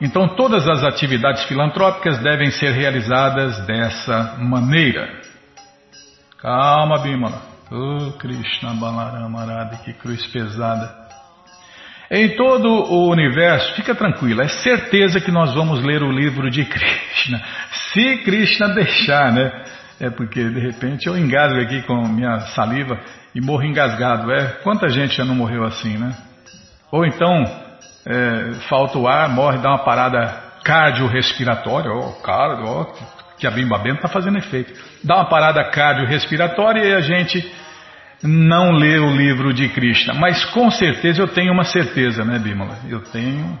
[0.00, 5.20] Então todas as atividades filantrópicas devem ser realizadas dessa maneira.
[6.38, 7.42] Calma, Bimala.
[7.70, 10.97] Oh, Krishna Balarama Arada, que cruz pesada.
[12.10, 16.64] Em todo o universo, fica tranquilo, é certeza que nós vamos ler o livro de
[16.66, 17.42] Krishna.
[17.70, 19.64] Se Krishna deixar, né?
[20.00, 22.98] É porque de repente eu engasgo aqui com minha saliva
[23.34, 24.32] e morro engasgado.
[24.32, 26.16] É, quanta gente já não morreu assim, né?
[26.90, 27.44] Ou então
[28.06, 32.86] é, falta o ar, morre, dá uma parada cardiorrespiratória, ó, oh, cardio, ó,
[33.38, 34.72] que a bimba benta está fazendo efeito.
[35.04, 37.52] Dá uma parada cardiorrespiratória e a gente
[38.22, 42.78] não lê o livro de Krishna, mas com certeza eu tenho uma certeza, né, Bimala?
[42.88, 43.58] Eu tenho.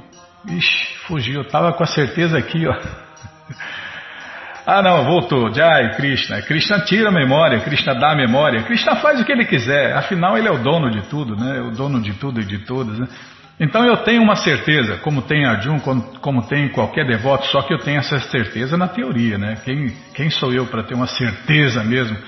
[0.48, 2.74] Ixi, fugiu, eu estava com a certeza aqui, ó.
[4.70, 5.50] Ah, não, voltou.
[5.50, 6.42] Jai, Krishna.
[6.42, 8.64] Krishna tira a memória, Krishna dá a memória.
[8.64, 11.58] Krishna faz o que ele quiser, afinal ele é o dono de tudo, né?
[11.62, 13.08] O dono de tudo e de todos, né?
[13.58, 17.72] Então eu tenho uma certeza, como tem Arjun, como, como tem qualquer devoto, só que
[17.72, 19.56] eu tenho essa certeza na teoria, né?
[19.64, 22.18] Quem, quem sou eu para ter uma certeza mesmo?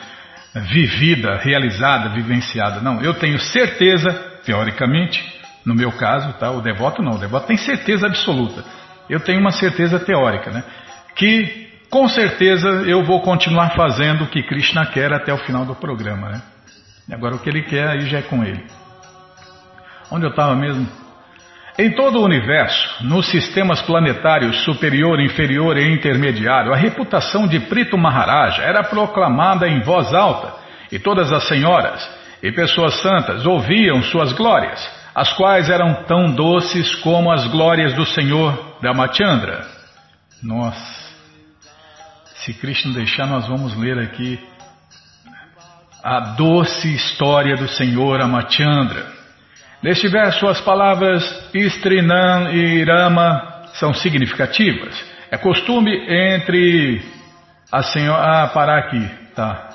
[0.55, 2.81] Vivida, realizada, vivenciada.
[2.81, 4.11] Não, eu tenho certeza,
[4.45, 5.23] teoricamente,
[5.65, 6.51] no meu caso, tá?
[6.51, 8.65] O devoto não, o devoto tem certeza absoluta.
[9.09, 10.65] Eu tenho uma certeza teórica, né?
[11.15, 15.75] Que com certeza eu vou continuar fazendo o que Krishna quer até o final do
[15.75, 16.43] programa, né?
[17.13, 18.65] Agora o que ele quer aí já é com ele.
[20.11, 20.89] Onde eu estava mesmo?
[21.79, 27.97] Em todo o universo, nos sistemas planetários superior, inferior e intermediário, a reputação de Prito
[27.97, 30.55] Maharaja era proclamada em voz alta,
[30.91, 34.81] e todas as senhoras e pessoas santas ouviam suas glórias,
[35.15, 39.67] as quais eram tão doces como as glórias do Senhor Ramachandra.
[40.43, 41.11] Nossa,
[42.37, 44.39] se Krishna deixar, nós vamos ler aqui
[46.03, 49.20] a doce história do Senhor Ramachandra.
[49.83, 54.95] Neste verso, as palavras Istrinam e Irama são significativas.
[55.31, 57.03] É costume entre
[57.73, 58.43] a senhora.
[58.43, 59.71] Ah, parar aqui, tá?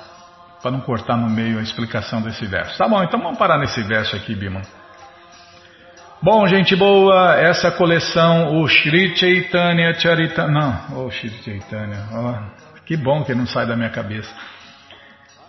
[0.62, 2.78] Para não cortar no meio a explicação desse verso.
[2.78, 4.62] Tá bom, então vamos parar nesse verso aqui, Bima.
[6.22, 10.46] Bom, gente boa, essa coleção, o Sri Chaitanya Charita.
[10.46, 12.04] Não, o oh, Chaitanya.
[12.12, 14.32] Oh, que bom que não sai da minha cabeça.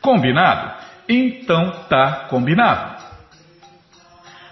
[0.00, 0.72] Combinado?
[1.06, 2.96] Então tá combinado.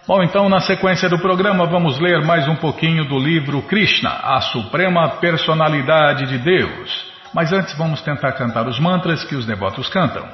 [0.06, 4.42] Bom, então na sequência do programa vamos ler mais um pouquinho do livro Krishna, a
[4.42, 7.14] Suprema Personalidade de Deus.
[7.32, 10.28] Mas antes vamos tentar cantar os mantras que os devotos cantam.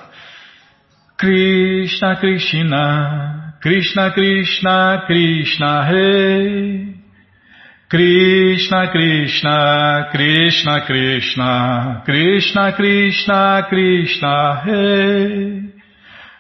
[1.21, 6.97] Krishna Krishna Krishna Krishna Krishna Rei
[7.91, 15.71] Krishna Krishna Krishna Krishna Krishna Krishna Krishna Rei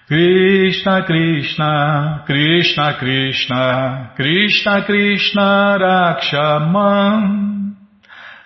[0.08, 7.22] Krishna Krishna Krishna Krishna Krishna Krishna Rakshaman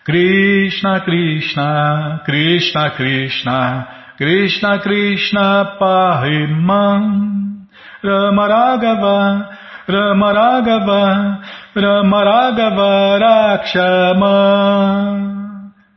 [0.05, 7.67] Krishna Krishna Krishna Krishna Krishna Krishna Pahimam
[8.05, 9.49] Ramaragava
[9.89, 11.43] Ramaragava
[11.75, 13.19] Ramaragava
[13.65, 14.37] Rakshama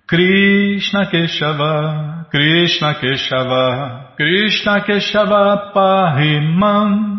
[0.07, 7.17] Krishna Keshava Krishna Keshava Krishna Keshava Pahimam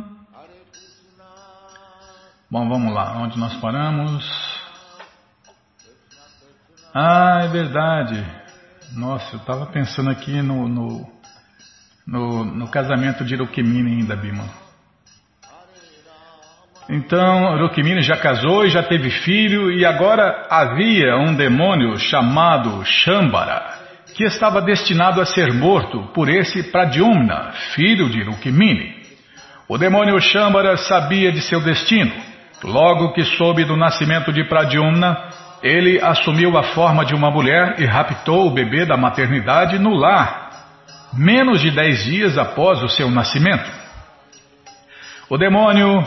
[2.50, 4.24] Bom, vamos lá, onde nós paramos?
[6.94, 8.37] Ah, é verdade.
[8.96, 11.06] Nossa, eu estava pensando aqui no, no,
[12.06, 14.44] no, no, casamento de Rukmini ainda, Bima.
[16.88, 23.78] Então, Rukmini já casou e já teve filho, e agora havia um demônio chamado Shambara,
[24.14, 28.96] que estava destinado a ser morto por esse Pradyumna, filho de Rukmini.
[29.68, 32.12] O demônio Shambara sabia de seu destino.
[32.64, 35.27] Logo que soube do nascimento de Pradyumna,
[35.62, 40.50] ele assumiu a forma de uma mulher e raptou o bebê da maternidade no lar,
[41.12, 43.70] menos de dez dias após o seu nascimento.
[45.28, 46.06] O demônio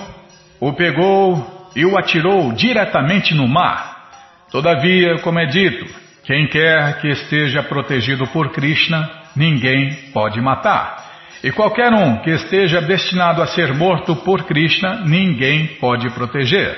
[0.60, 4.10] o pegou e o atirou diretamente no mar.
[4.52, 5.86] Todavia, como é dito,
[6.24, 11.12] quem quer que esteja protegido por Krishna, ninguém pode matar.
[11.44, 16.78] E qualquer um que esteja destinado a ser morto por Krishna, ninguém pode proteger.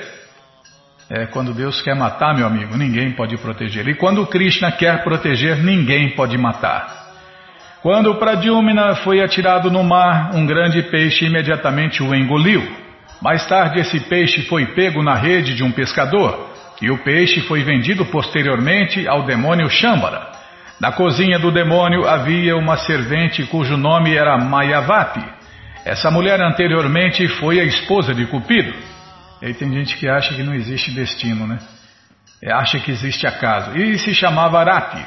[1.16, 3.86] É, quando Deus quer matar, meu amigo, ninguém pode proteger.
[3.86, 7.04] E quando Krishna quer proteger, ninguém pode matar.
[7.80, 12.66] Quando Pradyumna foi atirado no mar, um grande peixe imediatamente o engoliu.
[13.22, 16.50] Mais tarde, esse peixe foi pego na rede de um pescador,
[16.82, 20.32] e o peixe foi vendido posteriormente ao demônio Shambara.
[20.80, 25.24] Na cozinha do demônio havia uma servente cujo nome era Mayavati.
[25.84, 28.74] Essa mulher anteriormente foi a esposa de Cupido.
[29.42, 31.58] E aí tem gente que acha que não existe destino, né?
[32.42, 33.76] É, acha que existe acaso.
[33.76, 35.04] E se chamava Arati.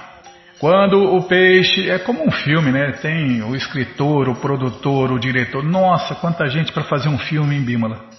[0.59, 1.89] Quando o peixe.
[1.89, 2.91] É como um filme, né?
[2.93, 5.63] Tem o escritor, o produtor, o diretor.
[5.63, 8.17] Nossa, quanta gente para fazer um filme em Bimala.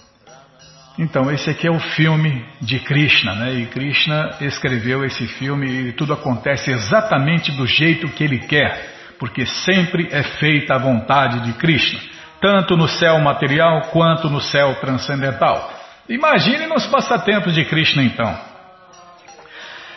[0.97, 3.53] Então, esse aqui é o filme de Krishna, né?
[3.53, 9.45] E Krishna escreveu esse filme e tudo acontece exatamente do jeito que ele quer, porque
[9.45, 12.01] sempre é feita a vontade de Krishna,
[12.41, 15.78] tanto no céu material quanto no céu transcendental.
[16.09, 18.35] Imagine nos passatempos de Krishna então.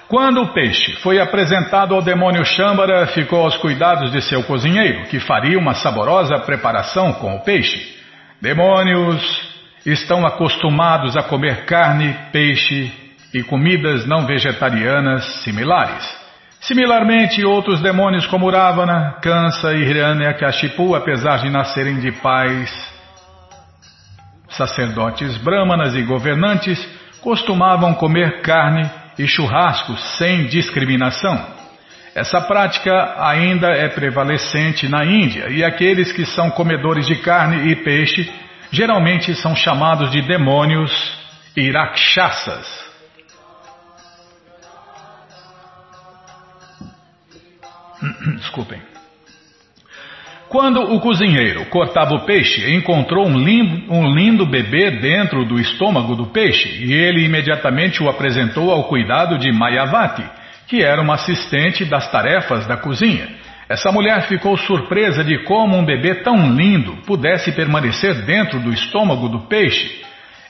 [0.08, 5.18] Quando o peixe foi apresentado ao demônio Shambara, ficou aos cuidados de seu cozinheiro, que
[5.18, 7.96] faria uma saborosa preparação com o peixe.
[8.42, 9.22] Demônios
[9.86, 12.92] estão acostumados a comer carne, peixe
[13.32, 16.20] e comidas não vegetarianas similares.
[16.60, 22.91] Similarmente, outros demônios como Ravana, Kansa e Hiranyakashipu, apesar de nascerem de pais
[24.56, 26.78] Sacerdotes brahmanas e governantes
[27.20, 28.88] costumavam comer carne
[29.18, 31.62] e churrascos sem discriminação.
[32.14, 37.76] Essa prática ainda é prevalecente na Índia e aqueles que são comedores de carne e
[37.76, 38.30] peixe
[38.70, 40.92] geralmente são chamados de demônios
[41.56, 42.92] e rakshasas.
[48.36, 48.91] Desculpem.
[50.52, 56.14] Quando o cozinheiro cortava o peixe, encontrou um lindo, um lindo bebê dentro do estômago
[56.14, 60.22] do peixe e ele imediatamente o apresentou ao cuidado de Mayavati,
[60.68, 63.28] que era uma assistente das tarefas da cozinha.
[63.66, 69.30] Essa mulher ficou surpresa de como um bebê tão lindo pudesse permanecer dentro do estômago
[69.30, 70.02] do peixe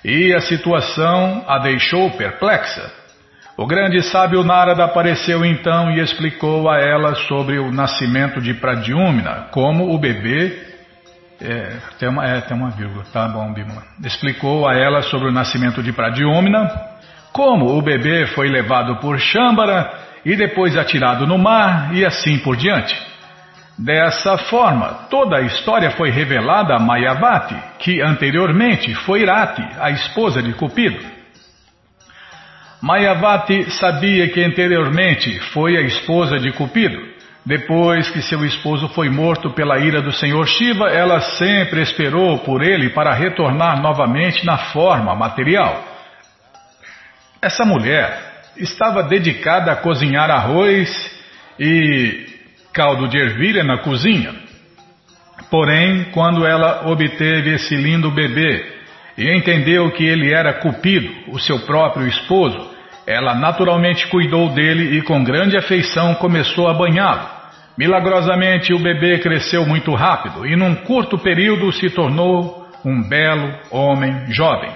[0.04, 3.01] e a situação a deixou perplexa.
[3.62, 9.50] O grande sábio Narada apareceu então e explicou a ela sobre o nascimento de Pradyumna,
[9.52, 10.60] como o bebê.
[11.40, 13.84] É, tem, uma, é, tem uma vírgula, tá bom, Bimala.
[14.04, 16.68] Explicou a ela sobre o nascimento de Pradyumna,
[17.32, 19.92] como o bebê foi levado por Shambara
[20.24, 23.00] e depois atirado no mar e assim por diante.
[23.78, 30.42] Dessa forma, toda a história foi revelada a Mayavati, que anteriormente foi Rati, a esposa
[30.42, 31.21] de Cupido.
[32.82, 37.12] Mayavati sabia que anteriormente foi a esposa de Cupido.
[37.46, 42.60] Depois que seu esposo foi morto pela ira do Senhor Shiva, ela sempre esperou por
[42.60, 45.84] ele para retornar novamente na forma material.
[47.40, 50.90] Essa mulher estava dedicada a cozinhar arroz
[51.60, 52.26] e
[52.72, 54.34] caldo de ervilha na cozinha.
[55.48, 58.72] Porém, quando ela obteve esse lindo bebê
[59.16, 62.71] e entendeu que ele era Cupido, o seu próprio esposo,
[63.06, 67.42] ela naturalmente cuidou dele e com grande afeição começou a banhá-lo.
[67.76, 74.30] Milagrosamente o bebê cresceu muito rápido e num curto período se tornou um belo homem
[74.30, 74.70] jovem.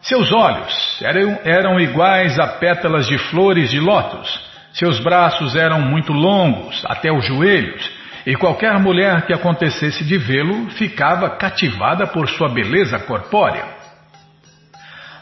[0.00, 4.48] Seus olhos eram, eram iguais a pétalas de flores de lótus.
[4.72, 7.90] Seus braços eram muito longos, até os joelhos,
[8.24, 13.79] e qualquer mulher que acontecesse de vê-lo ficava cativada por sua beleza corpórea.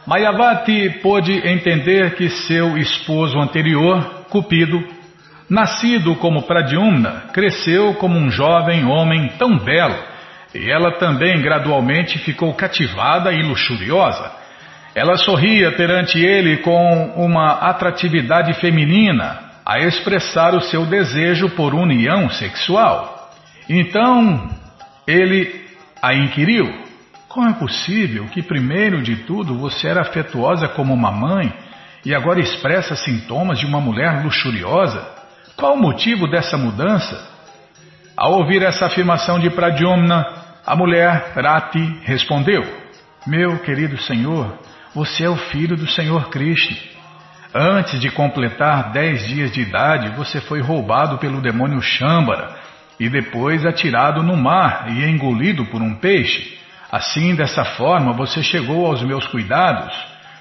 [0.09, 4.83] Mayavati pôde entender que seu esposo anterior, Cupido,
[5.51, 10.03] nascido como Pradyumna, cresceu como um jovem homem tão belo,
[10.55, 14.33] e ela também gradualmente ficou cativada e luxuriosa.
[14.95, 22.31] Ela sorria perante ele com uma atratividade feminina, a expressar o seu desejo por união
[22.31, 23.31] sexual.
[23.69, 24.49] Então
[25.07, 25.67] ele
[26.01, 26.88] a inquiriu:
[27.29, 31.53] Como é possível que, primeiro de tudo, você era afetuosa como uma mãe
[32.05, 35.07] e agora expressa sintomas de uma mulher luxuriosa?
[35.55, 37.29] Qual o motivo dessa mudança?
[38.17, 40.25] Ao ouvir essa afirmação de Pradyumna,
[40.67, 42.65] a mulher Rati respondeu:
[43.27, 44.59] Meu querido Senhor,
[44.95, 46.77] você é o filho do Senhor Krishna.
[47.55, 52.57] Antes de completar dez dias de idade, você foi roubado pelo demônio Shambara
[52.99, 56.58] e depois atirado no mar e engolido por um peixe.
[56.91, 59.95] Assim, dessa forma, você chegou aos meus cuidados.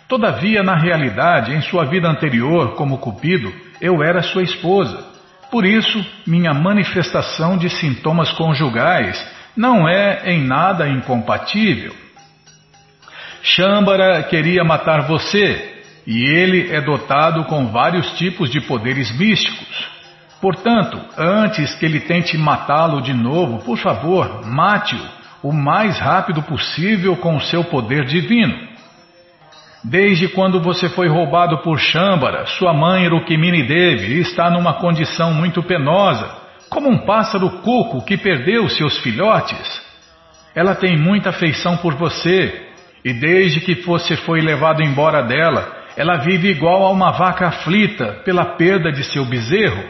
[0.07, 5.05] Todavia, na realidade, em sua vida anterior, como Cupido, eu era sua esposa.
[5.51, 9.25] Por isso, minha manifestação de sintomas conjugais
[9.55, 11.93] não é em nada incompatível.
[13.41, 19.89] Shambara queria matar você, e ele é dotado com vários tipos de poderes místicos.
[20.39, 27.15] Portanto, antes que ele tente matá-lo de novo, por favor, mate-o o mais rápido possível
[27.17, 28.67] com o seu poder divino.
[29.83, 35.61] Desde quando você foi roubado por Shambara, sua mãe Rukmini Devi está numa condição muito
[35.63, 36.29] penosa,
[36.69, 39.81] como um pássaro cuco que perdeu seus filhotes.
[40.55, 42.67] Ela tem muita afeição por você,
[43.05, 48.21] e desde que você foi levado embora dela, ela vive igual a uma vaca aflita
[48.25, 49.83] pela perda de seu bezerro.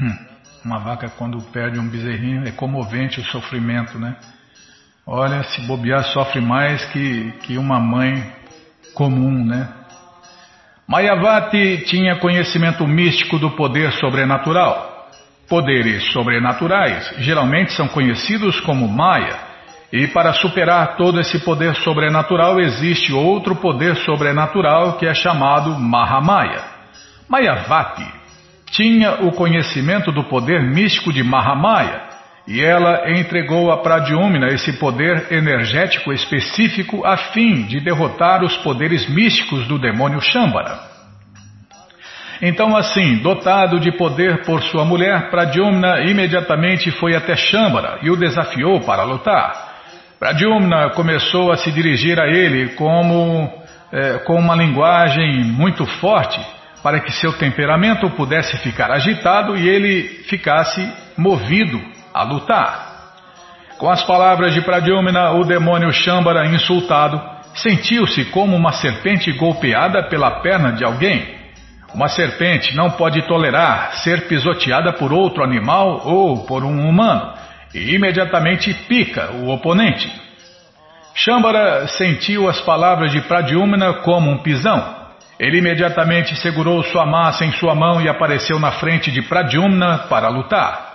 [0.00, 0.33] Hum,
[0.64, 4.16] uma vaca, quando perde um bezerrinho, é comovente o sofrimento, né?
[5.06, 8.32] Olha, se bobear, sofre mais que, que uma mãe
[8.94, 9.68] comum, né?
[10.88, 15.10] Mayavati tinha conhecimento místico do poder sobrenatural.
[15.48, 19.38] Poderes sobrenaturais geralmente são conhecidos como Maya
[19.92, 26.64] e para superar todo esse poder sobrenatural existe outro poder sobrenatural que é chamado Mahamaya.
[27.28, 28.23] Mayavati
[28.74, 32.02] tinha o conhecimento do poder místico de Mahamaya
[32.46, 39.08] e ela entregou a Pradyumna esse poder energético específico a fim de derrotar os poderes
[39.08, 40.92] místicos do demônio Shambara.
[42.42, 48.16] Então, assim, dotado de poder por sua mulher, Pradyumna imediatamente foi até Shambara e o
[48.16, 49.72] desafiou para lutar.
[50.18, 53.50] Pradyumna começou a se dirigir a ele como,
[53.92, 56.40] é, com uma linguagem muito forte
[56.84, 61.80] para que seu temperamento pudesse ficar agitado e ele ficasse movido
[62.12, 63.14] a lutar.
[63.78, 67.18] Com as palavras de Pradyumna, o demônio Shambara, insultado,
[67.54, 71.34] sentiu-se como uma serpente golpeada pela perna de alguém.
[71.94, 77.32] Uma serpente não pode tolerar ser pisoteada por outro animal ou por um humano
[77.74, 80.12] e imediatamente pica o oponente.
[81.14, 85.03] Shambara sentiu as palavras de Pradyumna como um pisão.
[85.38, 90.28] Ele imediatamente segurou sua massa em sua mão e apareceu na frente de Pradyumna para
[90.28, 90.94] lutar.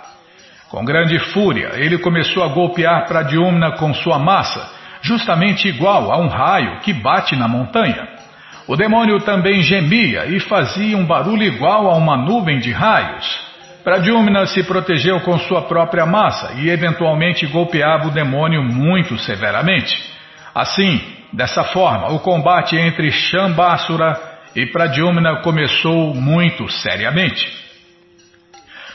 [0.70, 4.70] Com grande fúria, ele começou a golpear Pradyumna com sua massa,
[5.02, 8.08] justamente igual a um raio que bate na montanha.
[8.66, 13.50] O demônio também gemia e fazia um barulho igual a uma nuvem de raios.
[13.82, 20.00] Pradyumna se protegeu com sua própria massa e eventualmente golpeava o demônio muito severamente.
[20.54, 21.00] Assim,
[21.32, 27.60] dessa forma, o combate entre Shambasura e Pradyumna começou muito seriamente.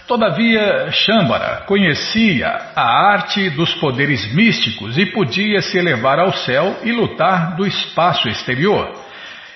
[0.07, 6.91] Todavia, Shambara conhecia a arte dos poderes místicos e podia se elevar ao céu e
[6.91, 8.93] lutar do espaço exterior.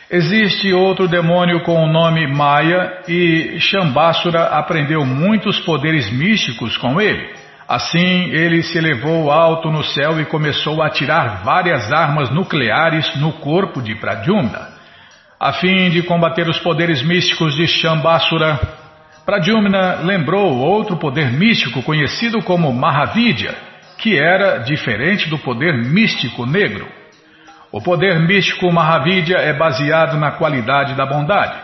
[0.10, 7.32] Existe outro demônio com o nome Maya e Shambasura aprendeu muitos poderes místicos com ele.
[7.68, 13.34] Assim, ele se elevou alto no céu e começou a atirar várias armas nucleares no
[13.34, 14.79] corpo de Pradyumna.
[15.40, 18.60] A fim de combater os poderes místicos de Shambasura,
[19.26, 23.56] Pradyumna lembrou outro poder místico conhecido como Mahavidya,
[23.98, 26.90] que era diferente do poder místico negro.
[27.72, 31.58] O poder místico Mahavidya é baseado na qualidade da bondade.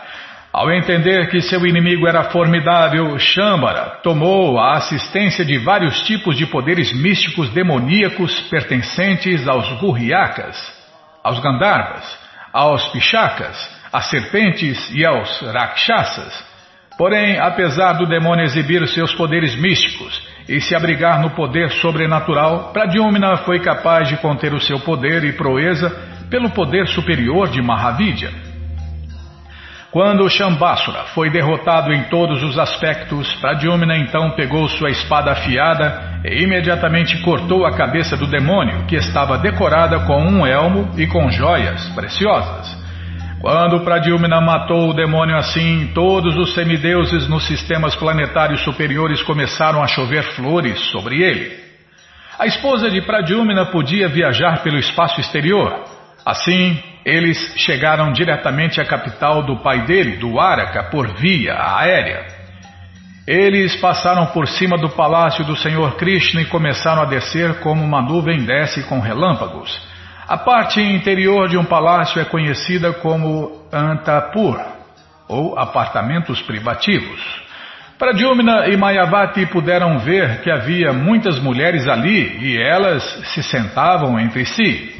[0.53, 6.45] Ao entender que seu inimigo era formidável, Shambara tomou a assistência de vários tipos de
[6.45, 10.55] poderes místicos demoníacos pertencentes aos Gurriakas,
[11.21, 12.24] aos Gandharvas,
[12.55, 16.55] aos Pichakas, às serpentes e aos Rakshasas.
[16.97, 23.35] Porém, apesar do demônio exibir seus poderes místicos e se abrigar no poder sobrenatural, Pradyumna
[23.37, 25.89] foi capaz de conter o seu poder e proeza
[26.29, 28.31] pelo poder superior de Mahavidya.
[29.91, 36.43] Quando Shambhasura foi derrotado em todos os aspectos, Pradyumna então pegou sua espada afiada e
[36.43, 41.87] imediatamente cortou a cabeça do demônio, que estava decorada com um elmo e com joias
[41.89, 42.85] preciosas.
[43.41, 49.87] Quando Pradyumna matou o demônio assim, todos os semideuses nos sistemas planetários superiores começaram a
[49.87, 51.55] chover flores sobre ele.
[52.39, 55.83] A esposa de Pradyumna podia viajar pelo espaço exterior.
[56.25, 62.34] Assim, eles chegaram diretamente à capital do pai dele, do Araka, por via aérea.
[63.27, 67.99] Eles passaram por cima do palácio do Senhor Krishna e começaram a descer como uma
[67.99, 69.81] nuvem desce com relâmpagos.
[70.27, 74.59] A parte interior de um palácio é conhecida como Antapur,
[75.27, 77.45] ou apartamentos privativos.
[77.97, 83.03] Pradyumna e Mayavati puderam ver que havia muitas mulheres ali e elas
[83.33, 84.94] se sentavam entre si.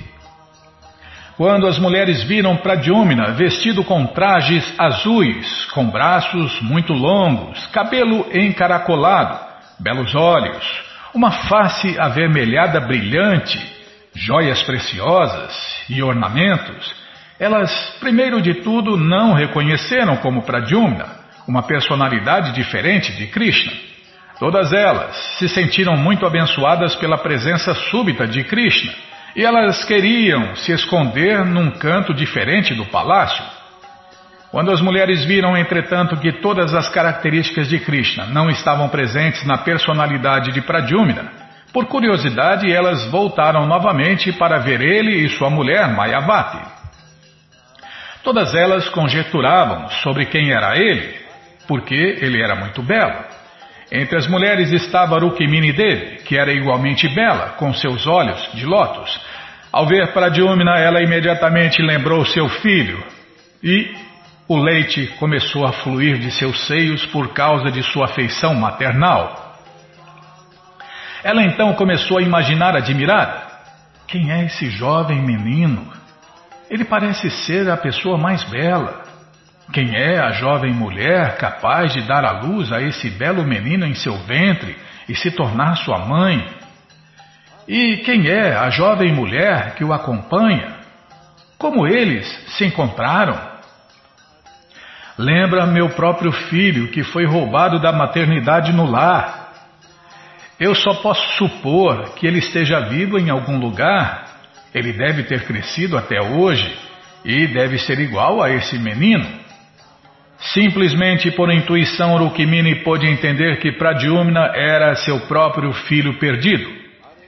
[1.38, 9.38] Quando as mulheres viram Pradyumna vestido com trajes azuis, com braços muito longos, cabelo encaracolado,
[9.78, 10.64] belos olhos,
[11.14, 13.60] uma face avermelhada brilhante,
[14.14, 15.54] joias preciosas
[15.90, 16.96] e ornamentos,
[17.38, 21.06] elas, primeiro de tudo, não reconheceram como Pradyumna,
[21.46, 23.74] uma personalidade diferente de Krishna.
[24.40, 28.94] Todas elas se sentiram muito abençoadas pela presença súbita de Krishna
[29.36, 33.44] e elas queriam se esconder num canto diferente do palácio.
[34.50, 39.58] Quando as mulheres viram, entretanto, que todas as características de Krishna não estavam presentes na
[39.58, 41.30] personalidade de Pradyumna,
[41.74, 46.60] por curiosidade, elas voltaram novamente para ver ele e sua mulher Mayavati.
[48.24, 51.20] Todas elas conjecturavam sobre quem era ele,
[51.68, 53.35] porque ele era muito belo.
[53.92, 59.20] Entre as mulheres estava Rukmini Devi, que era igualmente bela, com seus olhos de lótus.
[59.72, 63.04] Ao ver Pradyumna, ela imediatamente lembrou seu filho
[63.64, 63.94] e
[64.48, 69.58] o leite começou a fluir de seus seios por causa de sua afeição maternal.
[71.24, 73.42] Ela então começou a imaginar admirada:
[74.08, 75.92] quem é esse jovem menino?
[76.70, 79.05] Ele parece ser a pessoa mais bela.
[79.74, 83.94] Quem é a jovem mulher capaz de dar à luz a esse belo menino em
[83.94, 84.78] seu ventre
[85.10, 86.48] e se tornar sua mãe?
[87.68, 90.76] E quem é a jovem mulher que o acompanha?
[91.58, 93.40] Como eles se encontraram?
[95.18, 99.46] Lembra meu próprio filho que foi roubado da maternidade no lar
[100.60, 104.26] eu só posso supor que ele esteja vivo em algum lugar.
[104.74, 106.78] Ele deve ter crescido até hoje
[107.26, 109.28] e deve ser igual a esse menino.
[110.40, 116.70] Simplesmente por intuição, Rukmini pôde entender que Pradyumna era seu próprio filho perdido.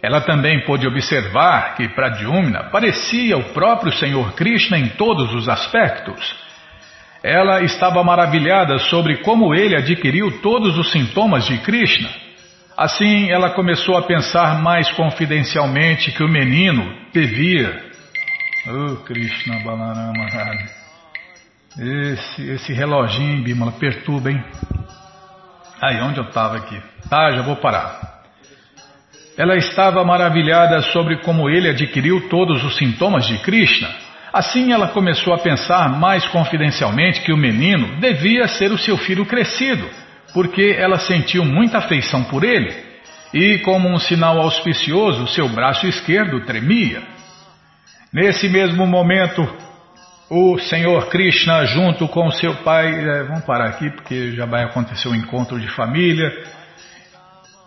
[0.01, 6.36] Ela também pôde observar que Pradyumna parecia o próprio Senhor Krishna em todos os aspectos.
[7.24, 12.28] Ela estava maravilhada sobre como ele adquiriu todos os sintomas de Krishna
[12.78, 17.84] Assim, ela começou a pensar mais confidencialmente que o menino devia.
[18.68, 20.30] Oh, Krishna Balarama
[21.80, 24.43] Esse, esse reloginho, Bimala, perturba, hein?
[25.82, 26.82] Aí, onde eu estava aqui?
[27.09, 28.23] Tá, já vou parar.
[29.38, 33.89] Ela estava maravilhada sobre como ele adquiriu todos os sintomas de Krishna.
[34.34, 39.25] Assim, ela começou a pensar mais confidencialmente que o menino devia ser o seu filho
[39.25, 39.88] crescido
[40.34, 42.71] porque ela sentiu muita afeição por ele
[43.34, 47.01] e, como um sinal auspicioso, seu braço esquerdo tremia.
[48.13, 49.47] Nesse mesmo momento,
[50.30, 55.07] o Senhor Krishna, junto com seu pai, é, vamos parar aqui porque já vai acontecer
[55.07, 56.30] o um encontro de família.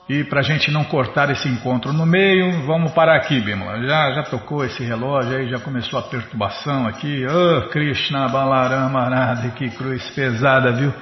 [0.08, 3.80] E para a gente não cortar esse encontro no meio, vamos parar aqui, Bimala.
[3.86, 7.24] Já, já tocou esse relógio aí, já começou a perturbação aqui.
[7.26, 10.92] Oh, Krishna Balarama Radha, que cruz pesada, viu?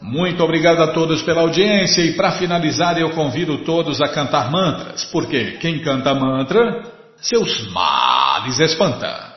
[0.00, 5.04] Muito obrigado a todos pela audiência e para finalizar eu convido todos a cantar mantras,
[5.06, 6.82] porque quem canta mantra,
[7.16, 9.27] seus males espanta.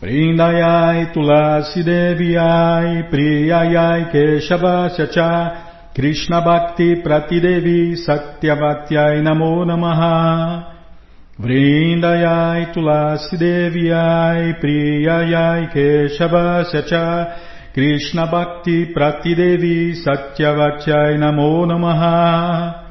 [0.00, 10.72] Vrindayai Tulasi Deviai Priyayai Keshavasya Cha Krishna Bhakti Pratidevi Satyavatyai Namo Namaha.
[11.38, 17.36] Vrindayai Tulasi Deviai Priyayai Keshavasya Cha
[17.74, 22.88] Krishna Bhakti Pratidevi Satyavatyai Namo Namaha.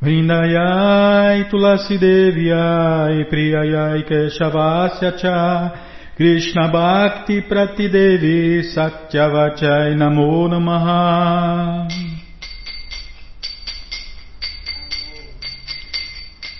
[0.00, 5.87] Vrindayai Tulasi Deviai Priyayai Keshavasya Cha
[6.18, 11.86] Krishna Bhakti Pratidevi Satyavachai Namo Namaha.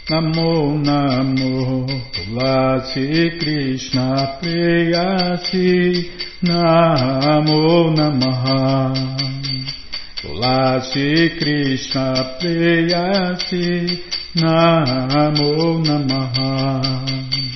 [0.08, 6.08] Namo Namo Tulasi Krishna Preyasi
[6.44, 8.94] Namo Namaha.
[10.22, 13.98] Tulasi Krishna Preyasi
[14.36, 17.47] Namo Namaha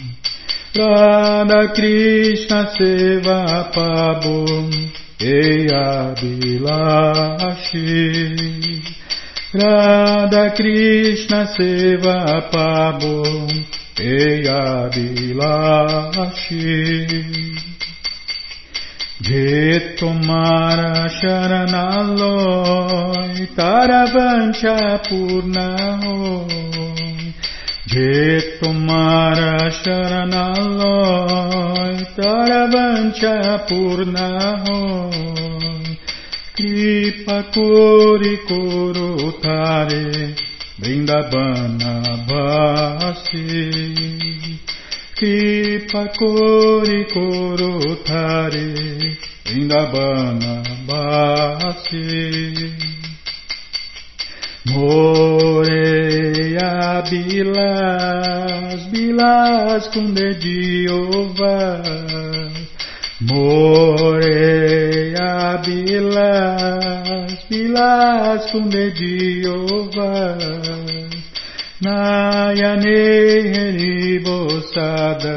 [0.74, 4.72] Radha Krishna Seva Pabum
[5.20, 7.76] Eya Bilashi
[9.52, 13.46] Radha Krishna Seva Pabo
[14.00, 16.40] Eya Vilashi
[19.20, 22.32] Je tomara sharanaloy
[23.54, 25.68] Taravancha purna
[27.92, 31.16] Je tomara sharanaloy
[32.16, 33.34] Taravancha
[33.68, 34.28] purna
[34.64, 35.98] hoy
[36.56, 39.10] Kripa Kori Koro
[39.42, 40.06] Tare
[40.80, 41.92] Vrindavana
[42.30, 43.44] Basi
[45.14, 47.72] Kripa Kori Koro
[48.08, 48.68] Tare
[49.44, 50.54] Vrindavana
[50.88, 52.04] Basi
[54.66, 56.22] Moreia
[57.10, 61.32] Bilas, Bilas com dedinho
[63.20, 64.42] Moreia
[65.64, 69.94] bilas, bilas kumediovas,
[71.80, 72.88] Nayane
[73.54, 75.36] heribosada,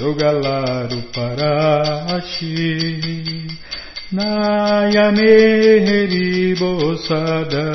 [0.00, 2.54] Yogalaru parashi.
[4.16, 5.32] Nayane
[5.86, 7.66] heribosada,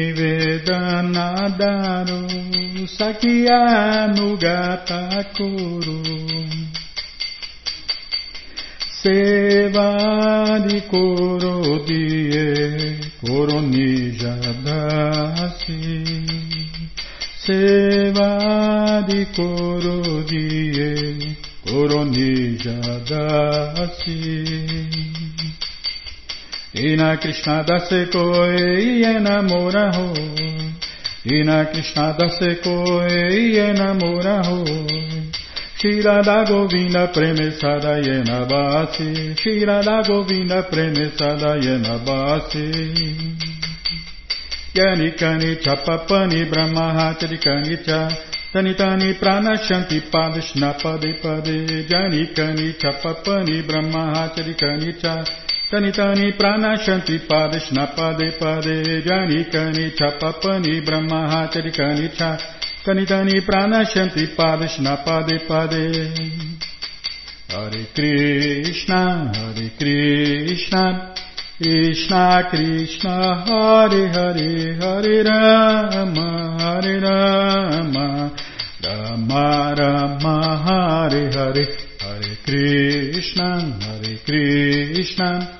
[9.00, 12.46] Nivedanadaro Sakyanugatakuru Sevadi Korodie
[13.22, 15.80] Koronijadasi
[17.46, 20.90] Sevadi Korodie
[21.66, 24.20] Koronijadasi
[26.74, 30.14] Ina Krishna dase koi enamora ho
[31.26, 34.64] Ina Krishna dase koi enamora ho
[35.82, 39.34] Shira da Govinda premesada yena basi.
[39.38, 42.66] Shira da Govinda premesada yena basi
[44.74, 48.10] Yanikani chapapani brahmahachari cha
[48.54, 54.56] Tanitani pranashanti padishna pade pade Janikani chapapani brahmahachari
[55.02, 55.24] cha.
[55.72, 62.38] Tanitani pranashanti padishna pade pade Janikani chapapani brahmahachari cha
[62.84, 66.14] Tanitani pranashanti padishna pade pade.
[67.50, 71.14] Hare Krishna, Hare Krishna,
[71.58, 78.32] Krishna Krishna, Hare Hare, Hare Rama, Hare Rama,
[78.82, 81.66] Rama Rama, Hare Hare,
[82.00, 85.60] Hare Krishna, Hare Krishna,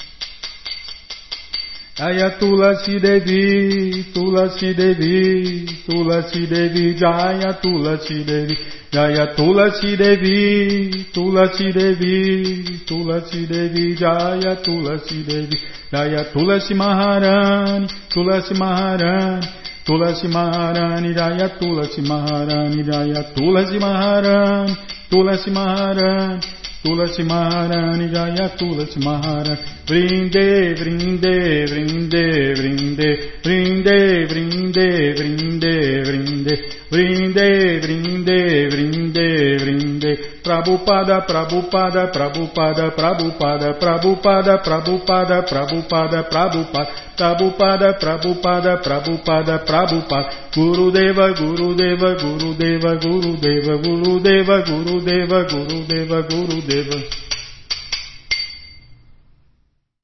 [2.01, 8.57] Jaya é Tulasi Devi, Tulasi Devi, Tulasi Devi, Jaya Tulasi Devi,
[8.91, 15.59] Jaya Tulasi Devi, Tulasi Devi, Tulasi Devi, Jaya Tulasi Devi,
[15.91, 19.47] Jaya Tulasi Maharani, Tulasi Maharani,
[19.85, 24.75] Tulasi Maharani, Jaya Tulasi Maharani, Jaya Tulasi Maharani,
[25.11, 26.60] Tulasi Maharani.
[26.83, 29.59] Tulasi Maharani Jaya Tulasi Maharani.
[29.87, 33.09] Brinde, brinde, brinde, brinde,
[33.43, 36.55] brinde, brinde, brinde, brinde,
[36.91, 49.59] brinde, brinde, brinde, brinde, Prabhupada, Prabhupada, Prabhupada, Prabhupada, Prabhupada, Prabhupada, Prabhupada, Prabhupada, Prabhupada, Prabhupada, Prabhupada,
[49.59, 57.40] Prabhupada, Gurudeva, Gurudeva, Gurudeva, Gurudeva, Gurudeva, Gurudeva, Gurudeva, Gurudeva.